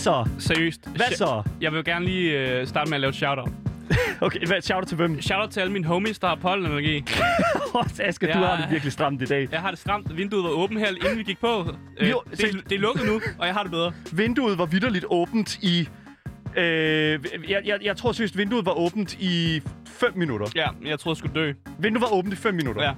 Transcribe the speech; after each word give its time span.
så? 0.00 0.28
Seriøst. 0.38 0.88
Hvad 0.96 1.16
så? 1.16 1.42
Jeg 1.60 1.72
vil 1.72 1.84
gerne 1.84 2.04
lige 2.04 2.38
øh, 2.60 2.66
starte 2.66 2.90
med 2.90 2.94
at 2.96 3.00
lave 3.00 3.08
et 3.08 3.14
shout-out. 3.14 3.48
Okay, 4.20 4.46
hvad 4.46 4.60
shout 4.62 4.86
til 4.86 4.96
hvem? 4.96 5.20
Shout-out 5.22 5.50
til 5.50 5.60
alle 5.60 5.72
mine 5.72 5.84
homies, 5.84 6.18
der 6.18 6.28
har 6.28 6.34
pollenallergi. 6.34 7.00
Du 7.72 8.26
Ja. 8.26 8.32
har 8.32 8.56
det 8.62 8.70
virkelig 8.70 8.92
stramt 8.92 9.22
i 9.22 9.24
dag. 9.24 9.48
Jeg 9.52 9.60
har 9.60 9.70
det 9.70 9.78
stramt. 9.78 10.16
Vinduet 10.16 10.44
var 10.44 10.50
åbent 10.50 10.80
her, 10.80 10.88
inden 10.88 11.18
vi 11.18 11.22
gik 11.22 11.38
på. 11.40 11.74
Øh, 11.98 12.10
Jo, 12.10 12.22
det, 12.30 12.38
så- 12.40 12.58
det 12.68 12.74
er 12.74 12.78
lukket 12.78 13.06
nu, 13.06 13.20
og 13.38 13.46
jeg 13.46 13.54
har 13.54 13.62
det 13.62 13.70
bedre. 13.70 13.92
Vinduet 14.12 14.58
var 14.58 14.66
vidderligt 14.66 15.04
åbent 15.08 15.58
i... 15.62 15.88
Øh, 16.56 16.64
jeg, 17.48 17.62
jeg, 17.64 17.78
jeg 17.82 17.96
tror 17.96 18.12
seriøst, 18.12 18.36
vinduet 18.36 18.66
var 18.66 18.72
åbent 18.78 19.14
i 19.20 19.62
5 19.86 20.12
minutter. 20.18 20.46
Ja, 20.56 20.68
jeg 20.84 20.98
troede, 20.98 21.14
jeg 21.14 21.16
skulle 21.16 21.34
dø. 21.40 21.52
Vinduet 21.78 22.02
var 22.02 22.12
åbent 22.12 22.34
i 22.34 22.36
5 22.36 22.54
minutter. 22.54 22.82
Ja. 22.82 22.92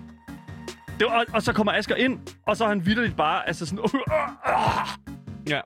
Det 0.98 1.06
var, 1.06 1.18
og, 1.18 1.24
og 1.34 1.42
så 1.42 1.52
kommer 1.52 1.72
Asger 1.72 1.94
ind, 1.96 2.18
og 2.46 2.56
så 2.56 2.64
er 2.64 2.68
han 2.68 2.86
vidderligt 2.86 3.16
bare 3.16 3.46
altså 3.48 3.66
sådan... 3.66 3.84
Ja. 5.48 5.60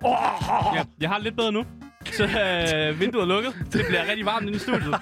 ja. 0.74 0.82
Jeg 1.00 1.08
har 1.08 1.14
det 1.16 1.24
lidt 1.24 1.36
bedre 1.36 1.52
nu. 1.52 1.64
Så 2.12 2.24
øh, 2.24 3.00
vinduet 3.00 3.22
er 3.22 3.26
lukket. 3.26 3.54
Det 3.72 3.82
bliver 3.88 4.08
rigtig 4.10 4.26
varmt 4.26 4.42
inde 4.46 4.56
i 4.56 4.58
studiet. 4.58 4.94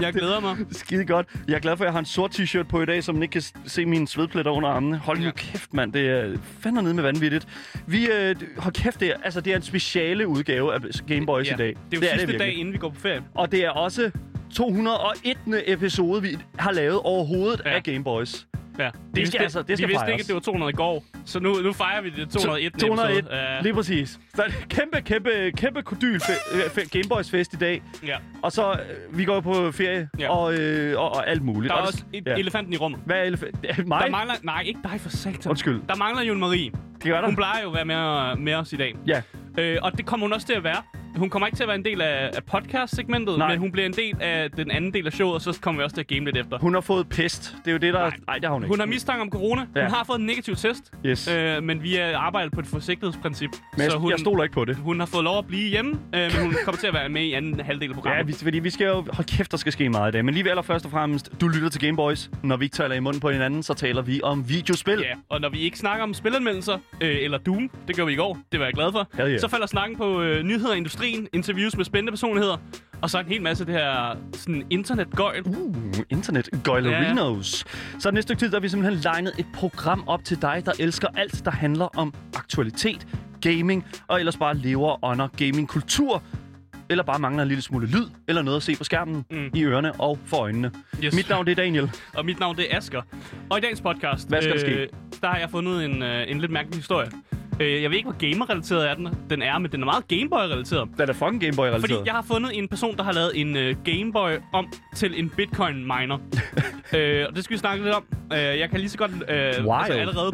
Jeg 0.00 0.12
glæder 0.12 0.40
mig. 0.40 0.56
Skide 0.72 1.04
godt. 1.04 1.26
Jeg 1.48 1.54
er 1.54 1.58
glad 1.58 1.76
for, 1.76 1.84
at 1.84 1.86
jeg 1.86 1.92
har 1.92 1.98
en 1.98 2.04
sort 2.04 2.40
t-shirt 2.40 2.62
på 2.62 2.82
i 2.82 2.86
dag, 2.86 3.04
så 3.04 3.12
man 3.12 3.22
ikke 3.22 3.32
kan 3.32 3.42
se 3.66 3.86
mine 3.86 4.08
svedpletter 4.08 4.52
under 4.52 4.68
armene. 4.68 4.96
Hold 4.98 5.18
nu 5.18 5.24
Ja. 5.24 5.30
kæft, 5.30 5.74
mand. 5.74 5.92
Det 5.92 6.08
er 6.10 6.36
fandme 6.60 6.82
nede 6.82 6.94
med 6.94 7.02
vanvittigt. 7.02 7.48
Vi, 7.86 8.06
øh, 8.06 8.36
hold 8.58 8.74
kæft, 8.74 9.00
det 9.00 9.08
er, 9.08 9.14
altså, 9.24 9.40
det 9.40 9.52
er 9.52 9.56
en 9.56 9.62
speciale 9.62 10.28
udgave 10.28 10.74
af 10.74 10.80
Gameboys 11.08 11.48
Ja. 11.48 11.54
i 11.54 11.56
dag. 11.56 11.68
Det 11.68 11.74
er 11.74 11.96
jo 11.96 12.00
sidste 12.00 12.16
virkelig. 12.16 12.40
dag, 12.40 12.54
inden 12.58 12.72
vi 12.72 12.78
går 12.78 12.88
på 12.88 13.00
ferie. 13.00 13.22
Og 13.34 13.52
det 13.52 13.64
er 13.64 13.70
også 13.70 14.10
201. 14.54 15.36
episode, 15.66 16.22
vi 16.22 16.38
har 16.58 16.72
lavet 16.72 16.98
overhovedet 17.00 17.62
Ja. 17.64 17.70
af 17.70 17.82
Gameboys. 17.82 18.46
Ja. 18.78 18.90
Det 19.14 19.28
skal 19.28 19.40
altså- 19.42 19.62
det 19.62 19.78
skal 19.78 19.88
Vi 19.88 19.92
vidste 19.92 20.00
fejres. 20.04 20.12
ikke, 20.12 20.22
at 20.22 20.26
det 20.26 20.34
var 20.34 20.40
200 20.40 20.70
i 20.70 20.74
går. 20.74 21.04
Så 21.24 21.40
nu, 21.40 21.54
nu 21.54 21.72
fejrer 21.72 22.02
vi 22.02 22.10
det 22.10 22.28
201. 22.30 22.72
201, 22.80 23.18
episode. 23.18 23.36
Ja. 23.36 23.60
lige 23.60 23.74
præcis. 23.74 24.18
Så 24.34 24.42
er 24.42 24.46
det 24.46 24.68
kæmpe, 24.68 25.00
kæmpe, 25.00 25.30
kæmpe 25.56 25.82
kodyl 25.82 26.18
Gameboys 26.92 27.30
fest 27.30 27.52
i 27.52 27.56
dag. 27.56 27.82
ja. 28.06 28.16
Og 28.42 28.52
så, 28.52 28.70
øh, 28.72 29.18
vi 29.18 29.24
går 29.24 29.34
jo 29.34 29.40
på 29.40 29.72
ferie 29.72 30.08
Ja. 30.18 30.30
og, 30.30 30.54
øh, 30.54 30.98
og, 31.00 31.10
og 31.14 31.28
alt 31.30 31.42
muligt. 31.42 31.70
Der 31.70 31.76
er 31.76 31.80
Og 31.80 31.86
også 31.86 32.04
et 32.12 32.26
ja. 32.26 32.34
elefanten 32.34 32.72
i 32.72 32.76
rummet. 32.76 33.00
Hvad 33.06 33.16
er 33.16 33.22
elefant? 33.22 33.56
Mig? 33.88 34.00
Der 34.04 34.10
mangler... 34.10 34.34
Nej, 34.42 34.62
ikke 34.66 34.80
dig 34.92 35.00
for 35.00 35.08
satan. 35.10 35.50
Undskyld. 35.50 35.80
Der 35.88 35.96
mangler 35.96 36.22
Jon 36.22 36.40
Marie. 36.40 36.70
Det 36.94 37.04
gør 37.04 37.18
der. 37.20 37.26
Hun 37.26 37.36
plejer 37.36 37.62
jo 37.62 37.68
at 37.68 37.74
være 37.74 37.84
med, 37.84 38.36
med 38.36 38.54
os 38.54 38.72
i 38.72 38.76
dag. 38.76 38.94
Ja. 39.06 39.22
Øh, 39.58 39.78
og 39.82 39.96
det 39.96 40.06
kommer 40.06 40.26
hun 40.26 40.32
også 40.32 40.46
til 40.46 40.54
at 40.54 40.64
være. 40.64 40.82
Hun 41.16 41.30
kommer 41.30 41.46
ikke 41.46 41.56
til 41.56 41.62
at 41.64 41.68
være 41.68 41.76
en 41.76 41.84
del 41.84 42.00
af, 42.00 42.30
af 42.36 42.44
podcast-segmentet, 42.44 43.38
Nej. 43.38 43.48
men 43.48 43.58
hun 43.58 43.72
bliver 43.72 43.86
en 43.86 43.92
del 43.92 44.16
af 44.20 44.50
den 44.50 44.70
anden 44.70 44.94
del 44.94 45.06
af 45.06 45.12
showet, 45.12 45.34
og 45.34 45.40
så 45.40 45.58
kommer 45.60 45.80
vi 45.80 45.84
også 45.84 45.94
til 45.96 46.00
at 46.00 46.06
game 46.06 46.24
lidt 46.24 46.36
efter. 46.36 46.58
Hun 46.58 46.74
har 46.74 46.80
fået 46.80 47.08
pest. 47.08 47.56
Det 47.64 47.68
er 47.68 47.72
jo 47.72 47.78
det, 47.78 47.94
der... 47.94 48.00
Nej, 48.00 48.10
Nej. 48.26 48.34
det 48.38 48.44
har 48.44 48.52
hun 48.52 48.62
ikke. 48.62 48.68
Hun 48.72 48.78
har 48.80 48.86
mistanke 48.86 49.20
om 49.22 49.30
corona. 49.30 49.66
Ja. 49.76 49.82
Hun 49.82 49.90
har 49.90 50.04
fået 50.04 50.18
en 50.18 50.26
negativ 50.26 50.56
test, 50.56 50.92
Yes. 51.06 51.28
øh, 51.28 51.62
men 51.62 51.82
vi 51.82 51.96
er 51.96 52.18
arbejdet 52.18 52.52
på 52.52 52.60
et 52.60 52.66
forsigtighedsprincip. 52.66 53.50
Men 53.76 53.90
så 53.90 53.98
hun, 53.98 54.10
jeg 54.10 54.18
stoler 54.18 54.42
ikke 54.42 54.52
på 54.54 54.64
det. 54.64 54.76
hun 54.76 54.98
har 55.00 55.06
fået 55.06 55.24
lov 55.24 55.38
at 55.38 55.46
blive 55.46 55.68
hjemme, 55.68 55.90
øh, 56.14 56.20
men 56.20 56.42
hun 56.42 56.54
kommer 56.64 56.78
til 56.78 56.86
at 56.86 56.94
være 56.94 57.08
med 57.08 57.22
i 57.22 57.32
anden 57.32 57.60
halvdel 57.60 57.84
af 57.84 57.88
Ja, 57.88 57.94
programmet. 57.94 58.28
vi, 58.40 58.44
fordi 58.44 58.58
vi 58.58 58.70
skal 58.70 58.86
jo... 58.86 58.94
Hold 59.12 59.36
kæft, 59.36 59.50
der 59.50 59.56
skal 59.56 59.72
ske 59.72 59.88
meget 59.88 60.10
i 60.10 60.12
dag. 60.12 60.24
Men 60.24 60.34
lige 60.34 60.50
allerførst 60.50 60.84
og 60.84 60.90
fremmest, 60.90 61.30
du 61.40 61.48
lytter 61.48 61.68
til 61.68 61.80
Gameboys. 61.80 62.30
Når 62.42 62.56
vi 62.56 62.64
ikke 62.64 62.74
taler 62.76 62.94
i 62.94 63.00
munden 63.00 63.20
på 63.20 63.30
hinanden, 63.30 63.62
så 63.62 63.74
taler 63.74 64.02
vi 64.02 64.20
om 64.22 64.48
videospil. 64.48 64.98
Ja, 65.00 65.14
og 65.28 65.40
når 65.40 65.48
vi 65.48 65.58
ikke 65.58 65.78
snakker 65.78 66.02
om 66.02 66.14
spilanmeldelser, 66.14 66.78
øh, 67.00 67.16
eller 67.20 67.38
Doom, 67.38 67.70
det 67.88 67.94
gjorde 67.96 68.06
vi 68.06 68.12
i 68.12 68.16
går, 68.16 68.38
det 68.52 68.60
var 68.60 68.66
jeg 68.66 68.74
glad 68.74 68.92
for, 68.92 69.08
Hell 69.16 69.30
yeah. 69.30 69.40
så 69.40 69.48
falder 69.48 69.66
snakken 69.66 69.96
på 69.98 70.22
øh, 70.22 70.42
nyheder 70.42 70.74
i 70.74 70.78
industrien, 71.02 71.28
interviews 71.32 71.76
med 71.76 71.84
spændende 71.84 72.12
personligheder, 72.12 72.56
og 73.02 73.10
så 73.10 73.18
en 73.18 73.26
hel 73.26 73.42
masse 73.42 73.66
det 73.66 73.74
her 73.74 74.16
sådan 74.32 74.66
internetgøjl. 74.70 75.42
Uh, 75.46 75.74
internet 76.10 76.48
Goilerinos. 76.64 77.64
Så 77.98 78.08
det 78.08 78.14
næste 78.14 78.26
stykke 78.26 78.40
tid, 78.40 78.50
der 78.50 78.56
har 78.56 78.60
vi 78.60 78.68
simpelthen 78.68 79.00
legnet 79.00 79.32
et 79.38 79.46
program 79.54 80.04
op 80.06 80.24
til 80.24 80.42
dig, 80.42 80.62
der 80.66 80.72
elsker 80.78 81.08
alt, 81.14 81.44
der 81.44 81.50
handler 81.50 81.84
om 81.98 82.14
aktualitet, 82.36 83.06
gaming, 83.40 83.86
og 84.08 84.18
ellers 84.18 84.36
bare 84.36 84.56
lever 84.56 85.04
under 85.04 85.28
gamingkultur. 85.36 86.22
Eller 86.90 87.04
bare 87.04 87.18
mangler 87.18 87.42
en 87.42 87.48
lille 87.48 87.62
smule 87.62 87.86
lyd, 87.86 88.06
eller 88.28 88.42
noget 88.42 88.56
at 88.56 88.62
se 88.62 88.76
på 88.76 88.84
skærmen, 88.84 89.24
mm. 89.30 89.50
I 89.54 89.64
ørerne 89.64 89.92
og 89.92 90.18
for 90.26 90.36
øjnene. 90.36 90.72
Yes. 91.04 91.14
Mit 91.14 91.28
navn 91.28 91.46
det 91.46 91.52
er 91.52 91.56
Daniel. 91.56 91.90
Og 92.16 92.24
mit 92.24 92.40
navn 92.40 92.56
det 92.56 92.74
er 92.74 92.78
Asker. 92.78 93.02
Og 93.50 93.58
i 93.58 93.60
dagens 93.60 93.80
podcast, 93.80 94.28
Hvad 94.28 94.42
skal 94.42 94.54
der 94.54 94.60
ske? 94.60 94.88
der 95.22 95.28
har 95.28 95.38
jeg 95.38 95.50
fundet 95.50 95.84
en, 95.84 96.02
øh, 96.02 96.30
en 96.30 96.40
lidt 96.40 96.50
mærkelig 96.52 96.76
historie. 96.76 97.10
Øh, 97.60 97.82
jeg 97.82 97.90
ved 97.90 97.96
ikke, 97.96 98.10
hvor 98.10 98.30
gamer-relateret 98.30 98.90
er 98.90 98.94
den, 98.94 99.08
den 99.30 99.42
er, 99.42 99.58
men 99.58 99.72
den 99.72 99.80
er 99.80 99.84
meget 99.84 100.08
Gameboy-relateret. 100.08 100.88
Den 100.98 101.08
er 101.08 101.12
fucking 101.12 101.40
Gameboy-relateret. 101.40 101.80
Fordi 101.80 101.94
jeg 102.06 102.14
har 102.14 102.22
fundet 102.22 102.58
en 102.58 102.68
person, 102.68 102.96
der 102.96 103.02
har 103.02 103.12
lavet 103.12 103.40
en 103.40 103.56
øh, 103.56 103.76
Gameboy 103.84 104.30
om 104.52 104.72
til 104.96 105.20
en 105.20 105.30
Bitcoin-miner. 105.30 106.18
øh, 106.96 107.26
og 107.28 107.36
det 107.36 107.44
skal 107.44 107.54
vi 107.54 107.58
snakke 107.58 107.84
lidt 107.84 107.94
om. 107.94 108.04
Øh, 108.32 108.38
jeg 108.38 108.70
kan 108.70 108.80
lige 108.80 108.90
så 108.90 108.98
godt 108.98 109.10
øh, 109.12 109.26
altså 109.28 109.92
allerede 109.92 110.32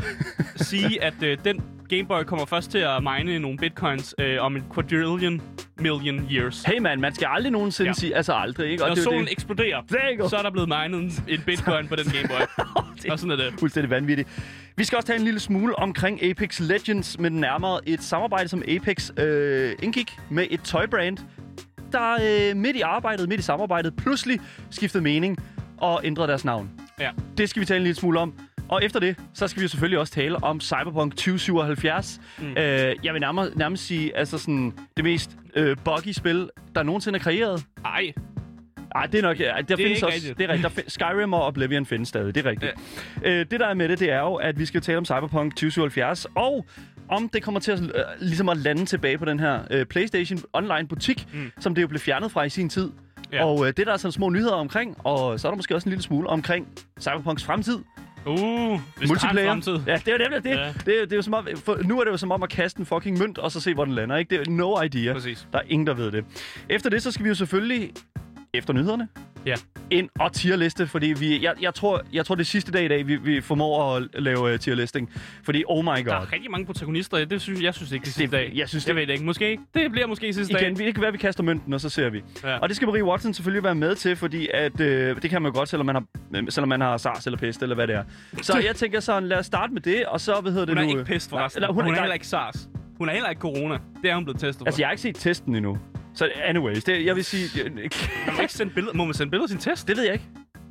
sige, 0.56 1.02
at 1.04 1.22
øh, 1.22 1.38
den 1.44 1.62
Gameboy 1.88 2.22
kommer 2.22 2.46
først 2.46 2.70
til 2.70 2.78
at 2.78 3.02
mine 3.02 3.38
nogle 3.38 3.58
bitcoins 3.58 4.14
øh, 4.18 4.42
om 4.42 4.56
en 4.56 4.64
quadrillion 4.74 5.42
million 5.78 6.28
years. 6.32 6.62
Hey 6.62 6.78
man, 6.78 7.00
man 7.00 7.14
skal 7.14 7.28
aldrig 7.30 7.52
nogensinde 7.52 7.88
ja. 7.88 7.92
Sige, 7.94 8.16
altså 8.16 8.32
aldrig, 8.32 8.70
ikke? 8.70 8.84
Og 8.84 8.88
Når 8.88 8.94
det 8.94 9.04
solen 9.04 9.24
det. 9.24 9.32
eksploderer, 9.32 9.82
så 10.28 10.36
er 10.36 10.42
der 10.42 10.50
blevet 10.50 10.68
minet 10.68 11.00
en, 11.00 11.12
en 11.28 11.40
bitcoin 11.46 11.88
på 11.88 11.96
den 11.96 12.04
Gameboy. 12.04 12.40
det 13.02 13.10
og 13.10 13.18
sådan 13.18 13.30
er 13.30 13.36
det. 13.36 13.54
fuldstændig 13.60 13.90
vanvittigt. 13.90 14.28
Vi 14.76 14.84
skal 14.84 14.96
også 14.96 15.06
tage 15.06 15.18
en 15.18 15.24
lille 15.24 15.40
smule 15.40 15.78
omkring 15.78 16.22
Apex 16.22 16.60
Legends, 16.60 17.18
men 17.18 17.32
nærmere 17.32 17.80
et 17.88 18.02
samarbejde, 18.02 18.48
som 18.48 18.62
Apex 18.68 19.10
øh, 19.18 19.72
indgik 19.82 20.18
med 20.30 20.46
et 20.50 20.60
tøjbrand, 20.60 21.18
der 21.92 22.12
øh, 22.50 22.56
midt 22.56 22.76
i 22.76 22.80
arbejdet, 22.80 23.28
midt 23.28 23.40
i 23.40 23.42
samarbejdet, 23.42 23.96
pludselig 23.96 24.40
skiftede 24.70 25.02
mening 25.04 25.36
og 25.78 26.00
ændrede 26.04 26.28
deres 26.28 26.44
navn. 26.44 26.70
Ja. 27.00 27.10
Det 27.38 27.48
skal 27.50 27.60
vi 27.60 27.66
tale 27.66 27.76
en 27.76 27.82
lille 27.82 27.96
smule 27.96 28.20
om. 28.20 28.34
Og 28.68 28.84
efter 28.84 29.00
det, 29.00 29.16
så 29.34 29.48
skal 29.48 29.62
vi 29.62 29.68
selvfølgelig 29.68 29.98
også 29.98 30.12
tale 30.12 30.44
om 30.44 30.60
Cyberpunk 30.60 31.12
2077. 31.12 32.20
Mm. 32.38 32.48
Øh, 32.48 32.56
jeg 33.04 33.12
vil 33.12 33.20
nærmere, 33.20 33.50
nærmest 33.54 33.86
sige, 33.86 34.16
altså 34.16 34.38
sådan, 34.38 34.72
det 34.96 35.04
mest 35.04 35.36
øh, 35.54 35.76
buggy 35.84 36.12
spil, 36.12 36.50
der 36.74 36.82
nogensinde 36.82 37.18
er 37.18 37.22
kreeret. 37.22 37.64
Ej, 37.84 38.12
Nej, 38.94 39.06
det 39.06 39.18
er 39.18 39.22
nok... 39.22 39.38
Der 39.38 39.62
det 39.62 39.76
findes 39.76 39.80
ikke 39.80 40.06
også, 40.06 40.16
rigtigt. 40.16 40.38
Det 40.38 40.44
er 40.44 40.52
rigtigt. 40.52 40.76
Der, 40.76 40.82
Skyrim 40.88 41.32
og 41.32 41.46
Oblivion 41.46 41.86
findes 41.86 42.08
stadig. 42.08 42.34
Det 42.34 42.46
er 42.46 42.50
rigtigt. 42.50 42.72
Ja. 43.22 43.30
Øh, 43.30 43.46
det, 43.50 43.60
der 43.60 43.66
er 43.66 43.74
med 43.74 43.88
det, 43.88 43.98
det 44.00 44.12
er 44.12 44.20
jo, 44.20 44.34
at 44.34 44.58
vi 44.58 44.66
skal 44.66 44.80
tale 44.80 44.98
om 44.98 45.04
Cyberpunk 45.04 45.52
2077, 45.52 46.26
og 46.34 46.66
om 47.08 47.28
det 47.28 47.42
kommer 47.42 47.60
til 47.60 47.72
at, 47.72 47.82
øh, 47.82 47.90
ligesom 48.20 48.48
at 48.48 48.56
lande 48.56 48.86
tilbage 48.86 49.18
på 49.18 49.24
den 49.24 49.40
her 49.40 49.60
øh, 49.70 49.86
PlayStation 49.86 50.38
Online-butik, 50.52 51.26
mm. 51.32 51.52
som 51.60 51.74
det 51.74 51.82
jo 51.82 51.88
blev 51.88 52.00
fjernet 52.00 52.30
fra 52.30 52.42
i 52.42 52.48
sin 52.48 52.68
tid. 52.68 52.90
Ja. 53.32 53.44
Og 53.44 53.60
øh, 53.60 53.66
det 53.66 53.78
er 53.78 53.84
der 53.84 53.92
altså 53.92 54.10
små 54.10 54.28
nyheder 54.28 54.54
omkring, 54.54 54.96
og 55.04 55.40
så 55.40 55.48
er 55.48 55.52
der 55.52 55.56
måske 55.56 55.74
også 55.74 55.88
en 55.88 55.90
lille 55.90 56.02
smule 56.02 56.28
omkring 56.28 56.68
Cyberpunks 57.00 57.44
fremtid. 57.44 57.78
Uh, 58.26 58.80
hvis 58.96 59.08
Multiplayer. 59.08 59.46
Er 59.46 59.52
fremtid. 59.52 59.78
Ja, 59.86 59.94
det 59.94 60.08
er 60.08 60.12
jo 60.12 60.18
nemlig 60.18 60.44
det. 60.44 60.50
Ja. 60.50 60.72
Det, 60.86 61.00
er, 61.00 61.04
det 61.04 61.12
er 61.12 61.16
jo 61.16 61.22
som 61.22 61.34
om, 61.34 61.48
for, 61.64 61.78
nu 61.84 62.00
er 62.00 62.04
det 62.04 62.10
jo 62.10 62.16
som 62.16 62.32
om 62.32 62.42
at 62.42 62.48
kaste 62.48 62.80
en 62.80 62.86
fucking 62.86 63.18
mønt, 63.18 63.38
og 63.38 63.52
så 63.52 63.60
se, 63.60 63.74
hvor 63.74 63.84
den 63.84 63.94
lander. 63.94 64.16
Ikke? 64.16 64.38
Det 64.38 64.48
er 64.48 64.50
no 64.50 64.82
idea. 64.82 65.12
Præcis. 65.12 65.48
Der 65.52 65.58
er 65.58 65.62
ingen, 65.68 65.86
der 65.86 65.94
ved 65.94 66.12
det. 66.12 66.24
Efter 66.68 66.90
det, 66.90 67.02
så 67.02 67.10
skal 67.10 67.24
vi 67.24 67.28
jo 67.28 67.34
selvfølgelig, 67.34 67.92
efter 68.54 68.72
nyhederne, 68.72 69.08
Ja. 69.46 69.54
en 69.90 70.08
og 70.20 70.32
tierliste, 70.32 70.86
fordi 70.86 71.06
vi, 71.18 71.42
jeg, 71.44 71.54
jeg, 71.60 71.74
tror, 71.74 72.02
jeg 72.12 72.26
tror, 72.26 72.34
det 72.34 72.42
er 72.42 72.44
sidste 72.46 72.72
dag 72.72 72.84
i 72.84 72.88
dag, 72.88 73.06
vi, 73.06 73.16
vi 73.16 73.40
formår 73.40 73.96
at 73.96 74.08
lave 74.14 74.52
uh, 74.52 74.58
tierlisting. 74.58 75.10
Fordi, 75.44 75.64
oh 75.66 75.84
my 75.84 75.86
god. 75.88 75.96
Der 76.04 76.14
er 76.14 76.32
rigtig 76.32 76.50
mange 76.50 76.66
protagonister. 76.66 77.24
Det 77.24 77.40
synes, 77.40 77.60
jeg 77.62 77.74
synes 77.74 77.92
ikke, 77.92 78.02
det 78.04 78.08
er 78.08 78.12
sidste 78.12 78.36
dag. 78.36 78.52
jeg 78.54 78.68
synes, 78.68 78.86
Jeg 78.86 78.94
det- 78.94 79.00
ved 79.00 79.06
det 79.06 79.12
ikke. 79.12 79.24
Måske. 79.24 79.58
Det 79.74 79.90
bliver 79.92 80.06
måske 80.06 80.32
sidste 80.32 80.54
dag. 80.54 80.62
Igen, 80.62 80.78
vi- 80.78 80.86
det 80.86 80.94
kan 80.94 81.02
være, 81.02 81.12
vi 81.12 81.18
kaster 81.18 81.42
mønten, 81.42 81.72
og 81.72 81.80
så 81.80 81.88
ser 81.88 82.10
vi. 82.10 82.22
Ja. 82.44 82.58
Og 82.58 82.68
det 82.68 82.76
skal 82.76 82.88
Marie 82.88 83.04
Watson 83.04 83.34
selvfølgelig 83.34 83.64
være 83.64 83.74
med 83.74 83.94
til, 83.94 84.16
fordi 84.16 84.48
at, 84.54 84.80
øh, 84.80 85.22
det 85.22 85.30
kan 85.30 85.42
man 85.42 85.52
godt, 85.52 85.68
selvom 85.68 85.86
man, 85.86 85.94
har, 85.94 86.04
øh, 86.36 86.44
selvom 86.48 86.68
man 86.68 86.80
har 86.80 86.96
SARS 86.96 87.26
eller 87.26 87.38
pest, 87.38 87.62
eller 87.62 87.74
hvad 87.74 87.86
det 87.86 87.94
er. 87.94 88.04
Så 88.42 88.58
jeg 88.66 88.76
tænker 88.76 89.00
sådan, 89.00 89.28
lad 89.28 89.38
os 89.38 89.46
starte 89.46 89.72
med 89.72 89.80
det, 89.82 90.06
og 90.06 90.20
så, 90.20 90.40
hvad 90.40 90.52
hedder 90.52 90.66
det 90.66 90.74
Hun 90.74 90.78
er 90.88 90.92
nu? 90.92 90.98
ikke 90.98 91.04
pest 91.12 91.30
nej, 91.32 91.38
forresten. 91.40 91.58
Eller, 91.62 91.72
hun, 91.72 91.84
hun, 91.84 91.92
er 91.92 91.96
er, 91.96 92.02
heller 92.02 92.14
ikke 92.14 92.26
SARS. 92.26 92.68
Hun 92.98 93.08
er 93.08 93.12
heller 93.12 93.28
ikke 93.30 93.40
corona. 93.40 93.78
Det 94.02 94.10
er 94.10 94.14
hun 94.14 94.24
blevet 94.24 94.40
testet 94.40 94.58
for. 94.58 94.64
Altså, 94.66 94.80
jeg 94.82 94.86
har 94.88 94.92
ikke 94.92 95.02
set 95.02 95.16
testen 95.16 95.54
endnu. 95.54 95.78
Så 96.16 96.28
anyways, 96.44 96.84
det, 96.84 97.04
jeg 97.06 97.16
vil 97.16 97.24
sige... 97.24 97.64
øh, 97.64 97.74
Man 97.74 97.90
må 98.36 98.40
ikke 98.40 98.52
sende 98.52 98.72
billeder. 98.74 98.94
Må 98.94 99.04
man 99.04 99.14
sende 99.14 99.30
billeder 99.30 99.48
sin 99.48 99.58
test? 99.58 99.88
det 99.88 99.96
ved 99.96 100.04
jeg 100.04 100.12
ikke. 100.12 100.24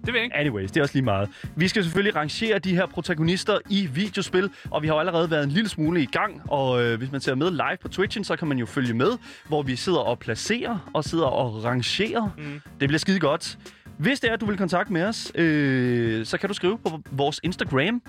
Det 0.06 0.14
ved 0.14 0.20
jeg 0.20 0.24
ikke. 0.24 0.36
Anyways, 0.36 0.72
det 0.72 0.78
er 0.78 0.82
også 0.84 0.94
lige 0.96 1.04
meget. 1.06 1.30
Vi 1.56 1.68
skal 1.68 1.84
selvfølgelig 1.84 2.16
rangere 2.16 2.60
de 2.60 2.76
her 2.76 2.86
protagonister 2.86 3.58
i 3.70 3.90
videospil, 3.94 4.50
og 4.72 4.82
vi 4.82 4.88
har 4.88 4.94
jo 4.94 5.00
allerede 5.00 5.32
været 5.32 5.44
en 5.44 5.50
lille 5.50 5.70
smule 5.70 6.02
i 6.02 6.06
gang, 6.06 6.42
og 6.48 6.84
øh, 6.84 6.98
hvis 6.98 7.12
man 7.12 7.22
ser 7.22 7.36
med 7.36 7.52
live 7.52 7.78
på 7.82 7.88
Twitchen, 7.88 8.24
så 8.24 8.36
kan 8.36 8.48
man 8.48 8.58
jo 8.58 8.66
følge 8.66 8.94
med, 8.94 9.12
hvor 9.48 9.62
vi 9.62 9.76
sidder 9.76 10.00
og 10.00 10.20
placerer 10.20 10.92
og 10.94 11.04
sidder 11.04 11.26
og 11.26 11.64
rangerer. 11.64 12.30
Mm. 12.38 12.62
Det 12.80 12.90
bliver 12.90 13.00
skide 13.00 13.20
godt. 13.20 13.58
Hvis 13.98 14.20
det 14.20 14.30
er, 14.30 14.34
at 14.34 14.42
du 14.42 14.46
vil 14.46 14.58
kontakte 14.58 14.94
med 14.94 15.06
os, 15.06 15.32
øh, 15.36 16.26
så 16.26 16.38
kan 16.38 16.50
du 16.50 16.54
skrive 16.54 16.78
på 16.78 17.02
vores 17.12 17.40
Instagram, 17.44 18.02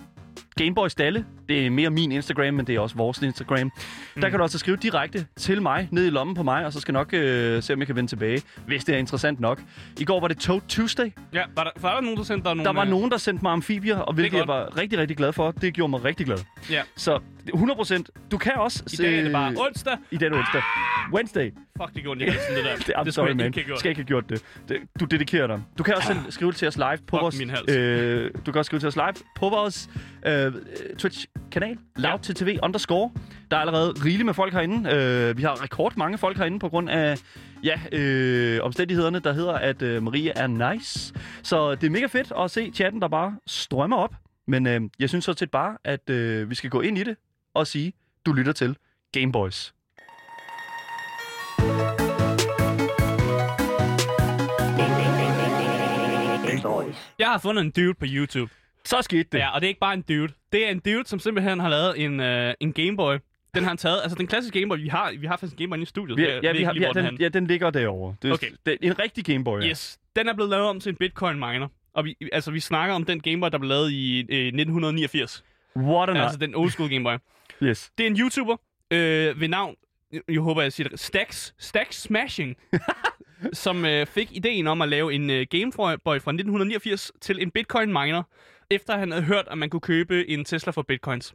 Gameboy 0.57 0.89
Stalle. 0.89 1.25
Det 1.49 1.67
er 1.67 1.71
mere 1.71 1.91
min 1.91 2.13
Instagram, 2.13 2.55
men 2.55 2.67
det 2.67 2.75
er 2.75 2.81
også 2.81 2.97
vores 2.97 3.23
Instagram. 3.23 3.73
Mm. 4.15 4.21
Der 4.23 4.29
kan 4.29 4.39
du 4.39 4.43
altså 4.45 4.59
skrive 4.59 4.77
direkte 4.77 5.27
til 5.37 5.63
mig, 5.63 5.89
ned 5.91 6.07
i 6.07 6.11
lommen 6.11 6.37
på 6.37 6.43
mig, 6.43 6.67
og 6.67 6.73
så 6.73 6.81
skal 6.81 6.93
nok 6.95 7.15
øh, 7.15 7.63
se, 7.63 7.73
om 7.73 7.79
jeg 7.79 7.87
kan 7.87 7.97
vende 7.97 8.11
tilbage, 8.11 8.43
hvis 8.67 8.85
det 8.85 8.95
er 8.95 8.99
interessant 8.99 9.41
nok. 9.41 9.63
I 10.01 10.05
går 10.05 10.21
var 10.21 10.29
det 10.29 10.39
Toad 10.39 10.61
Tuesday. 10.69 11.11
Ja, 11.33 11.43
var 11.57 11.65
der, 11.65 11.71
var 11.81 11.95
der 11.95 12.01
nogen, 12.01 12.17
der 12.17 12.25
sendte 12.25 12.49
dig 12.49 12.57
nogle... 12.57 12.69
Der 12.69 12.73
var 12.73 12.85
øh, 12.85 12.91
nogen, 12.91 13.11
der 13.11 13.17
sendte 13.17 13.43
mig 13.43 13.53
amfibier, 13.53 13.97
og 13.99 14.15
hvilket 14.15 14.39
jeg 14.39 14.49
var 14.49 14.77
rigtig, 14.77 14.99
rigtig 14.99 15.17
glad 15.17 15.33
for. 15.33 15.51
Det 15.51 15.75
gjorde 15.75 15.91
mig 15.91 16.05
rigtig 16.05 16.27
glad. 16.27 16.39
Ja. 16.71 16.83
Så 16.97 17.21
100%. 17.55 18.29
Du 18.31 18.39
kan 18.39 18.53
også... 18.57 18.83
I 18.93 18.97
dag 18.97 19.19
er 19.19 19.23
det 19.23 19.33
bare 19.33 19.55
onsdag. 19.59 19.97
I 20.11 20.17
den 20.17 20.35
onsdag. 20.35 20.63
Wednesday. 21.13 21.51
Fuck, 21.83 21.95
det 21.95 22.03
gjorde 22.03 22.25
jeg 22.25 22.35
sådan 22.49 22.57
det 22.57 22.65
der. 22.65 22.77
Det, 22.77 22.95
I'm 22.97 23.05
det 23.05 23.15
sorry, 23.15 23.31
man. 23.31 23.47
ikke 23.47 23.65
skal 23.77 23.89
ikke 23.89 23.99
have 23.99 24.07
gjort 24.07 24.29
det. 24.29 24.43
det. 24.69 24.77
Du 25.01 25.05
dedikerer 25.05 25.47
dig. 25.47 25.63
Du 25.79 25.83
kan 25.83 25.95
også 25.95 26.07
selv 26.09 26.19
skrive 26.33 26.53
til 26.53 26.69
os 26.69 26.77
live 26.77 26.97
på 27.07 27.17
Fuck 27.17 27.23
vores... 27.23 27.39
min 27.39 27.51
hals. 27.51 27.73
Øh, 27.77 28.31
du 28.47 28.53
kan 28.53 28.59
også 28.59 28.69
skrive 28.69 28.81
til 28.81 28.87
os 28.87 28.97
live 28.97 29.15
på 29.37 29.49
vores 29.49 29.91
øh, 30.27 30.53
Twitch-kanal. 31.37 31.79
Loud 31.97 32.19
til 32.19 32.35
TV 32.35 32.59
underscore. 32.63 33.11
Der 33.51 33.57
er 33.57 33.61
allerede 33.61 33.91
rigeligt 34.05 34.27
med 34.27 34.35
folk 34.35 34.53
herinde. 34.53 34.91
Øh, 34.91 35.37
vi 35.37 35.43
har 35.43 35.63
rekord 35.63 35.97
mange 35.97 36.19
folk 36.19 36.37
herinde 36.37 36.59
på 36.59 36.69
grund 36.69 36.91
af 36.91 37.19
ja, 37.65 37.81
øh, 37.93 38.59
omstændighederne, 38.63 39.19
der 39.19 39.33
hedder, 39.33 39.53
at 39.53 39.83
øh, 39.83 40.03
Marie 40.03 40.31
er 40.31 40.47
nice. 40.47 41.15
Så 41.43 41.75
det 41.75 41.87
er 41.87 41.91
mega 41.91 42.07
fedt 42.07 42.33
at 42.39 42.51
se 42.51 42.71
chatten, 42.75 43.03
der 43.03 43.09
bare 43.09 43.37
strømmer 43.47 43.97
op. 43.97 44.15
Men 44.47 44.67
øh, 44.67 44.81
jeg 44.99 45.09
synes 45.09 45.25
så 45.25 45.35
set 45.39 45.51
bare, 45.51 45.77
at 45.85 46.11
øh, 46.11 46.51
vi 46.51 46.55
skal 46.55 46.71
gå 46.71 46.81
ind 46.81 46.99
i 46.99 47.05
det 47.05 47.17
og 47.55 47.67
sige, 47.67 47.93
du 48.27 48.33
lytter 48.33 48.53
til 48.53 48.77
Gameboys. 49.13 49.75
Game 56.47 56.63
Boys. 56.63 57.13
Jeg 57.19 57.27
har 57.29 57.39
fundet 57.39 57.65
en 57.65 57.71
dude 57.71 57.95
på 57.95 58.05
YouTube. 58.09 58.53
Så 58.87 59.03
skete 59.03 59.29
det. 59.33 59.39
Ja, 59.39 59.55
og 59.55 59.61
det 59.61 59.67
er 59.67 59.69
ikke 59.69 59.81
bare 59.81 59.95
en 59.95 60.03
dude. 60.03 60.33
Det 60.53 60.67
er 60.67 60.71
en 60.71 60.79
dude, 60.79 61.07
som 61.07 61.19
simpelthen 61.19 61.61
har 61.61 61.69
lavet 61.69 62.05
en, 62.05 62.21
øh, 62.21 62.55
en 62.61 62.73
Gameboy. 62.73 63.17
Den 63.55 63.63
har 63.63 63.71
han 63.71 63.77
taget. 63.77 64.01
Altså, 64.03 64.19
den 64.19 64.27
klassiske 64.27 64.59
Gameboy, 64.61 64.79
vi 64.79 64.89
har, 64.89 65.13
vi 65.21 65.27
har 65.27 65.37
faktisk 65.37 65.53
en 65.53 65.59
Gameboy 65.59 65.83
i 65.83 65.85
studiet. 65.85 66.17
Vi, 66.17 66.23
ja, 66.23 66.53
vi 66.53 66.63
har, 66.63 66.85
hvor 66.85 66.93
den 66.93 67.21
ja, 67.21 67.29
den 67.29 67.47
ligger 67.47 67.71
derovre. 67.71 68.15
Det 68.23 68.29
er, 68.29 68.35
Okay. 68.35 68.51
det 68.67 68.79
en 68.83 68.99
rigtig 68.99 69.25
Gameboy. 69.25 69.61
Ja. 69.61 69.69
Yes. 69.69 69.99
Den 70.17 70.29
er 70.29 70.35
blevet 70.35 70.51
lavet 70.51 70.67
om 70.67 70.81
til 70.81 70.91
en 70.91 70.97
bitcoin 70.97 71.35
miner. 71.39 71.69
Og 71.95 72.05
vi, 72.05 72.17
altså, 72.33 72.51
vi 72.51 72.61
snakker 72.61 72.95
om 72.95 73.05
den 73.05 73.21
Gameboy, 73.21 73.49
der 73.53 73.59
blev 73.59 73.69
lavet 73.69 73.91
i 73.91 74.19
øh, 74.19 74.47
1989. 74.47 75.45
What 75.77 76.11
an 76.11 76.17
Altså 76.17 76.39
den 76.39 76.55
old 76.55 76.71
school 76.71 76.91
Gameboy. 76.91 77.15
Yes. 77.63 77.91
Det 77.99 78.07
er 78.07 78.11
en 78.11 78.17
YouTuber 78.21 78.57
øh, 78.91 79.41
ved 79.41 79.49
navn, 79.49 79.75
jeg, 80.29 80.41
håber, 80.41 80.63
jeg 80.63 80.73
siger 80.73 80.89
det, 80.89 81.01
Stacks, 81.01 81.55
Stacks 81.59 82.03
Smashing, 82.03 82.57
som 83.53 83.85
øh, 83.85 84.07
fik 84.07 84.29
ideen 84.33 84.67
om 84.67 84.83
at 84.83 84.89
lave 84.89 85.15
en 85.15 85.31
øh, 85.31 85.47
Gameboy 85.51 85.93
fra 86.05 86.15
1989 86.15 87.13
til 87.21 87.43
en 87.43 87.51
bitcoin 87.51 87.89
miner, 87.89 88.23
efter 88.71 88.97
han 88.99 89.11
havde 89.11 89.25
hørt, 89.25 89.45
at 89.51 89.59
man 89.59 89.71
kunne 89.71 89.81
købe 89.81 90.29
en 90.31 90.45
Tesla 90.45 90.73
for 90.73 90.83
bitcoins. 90.83 91.35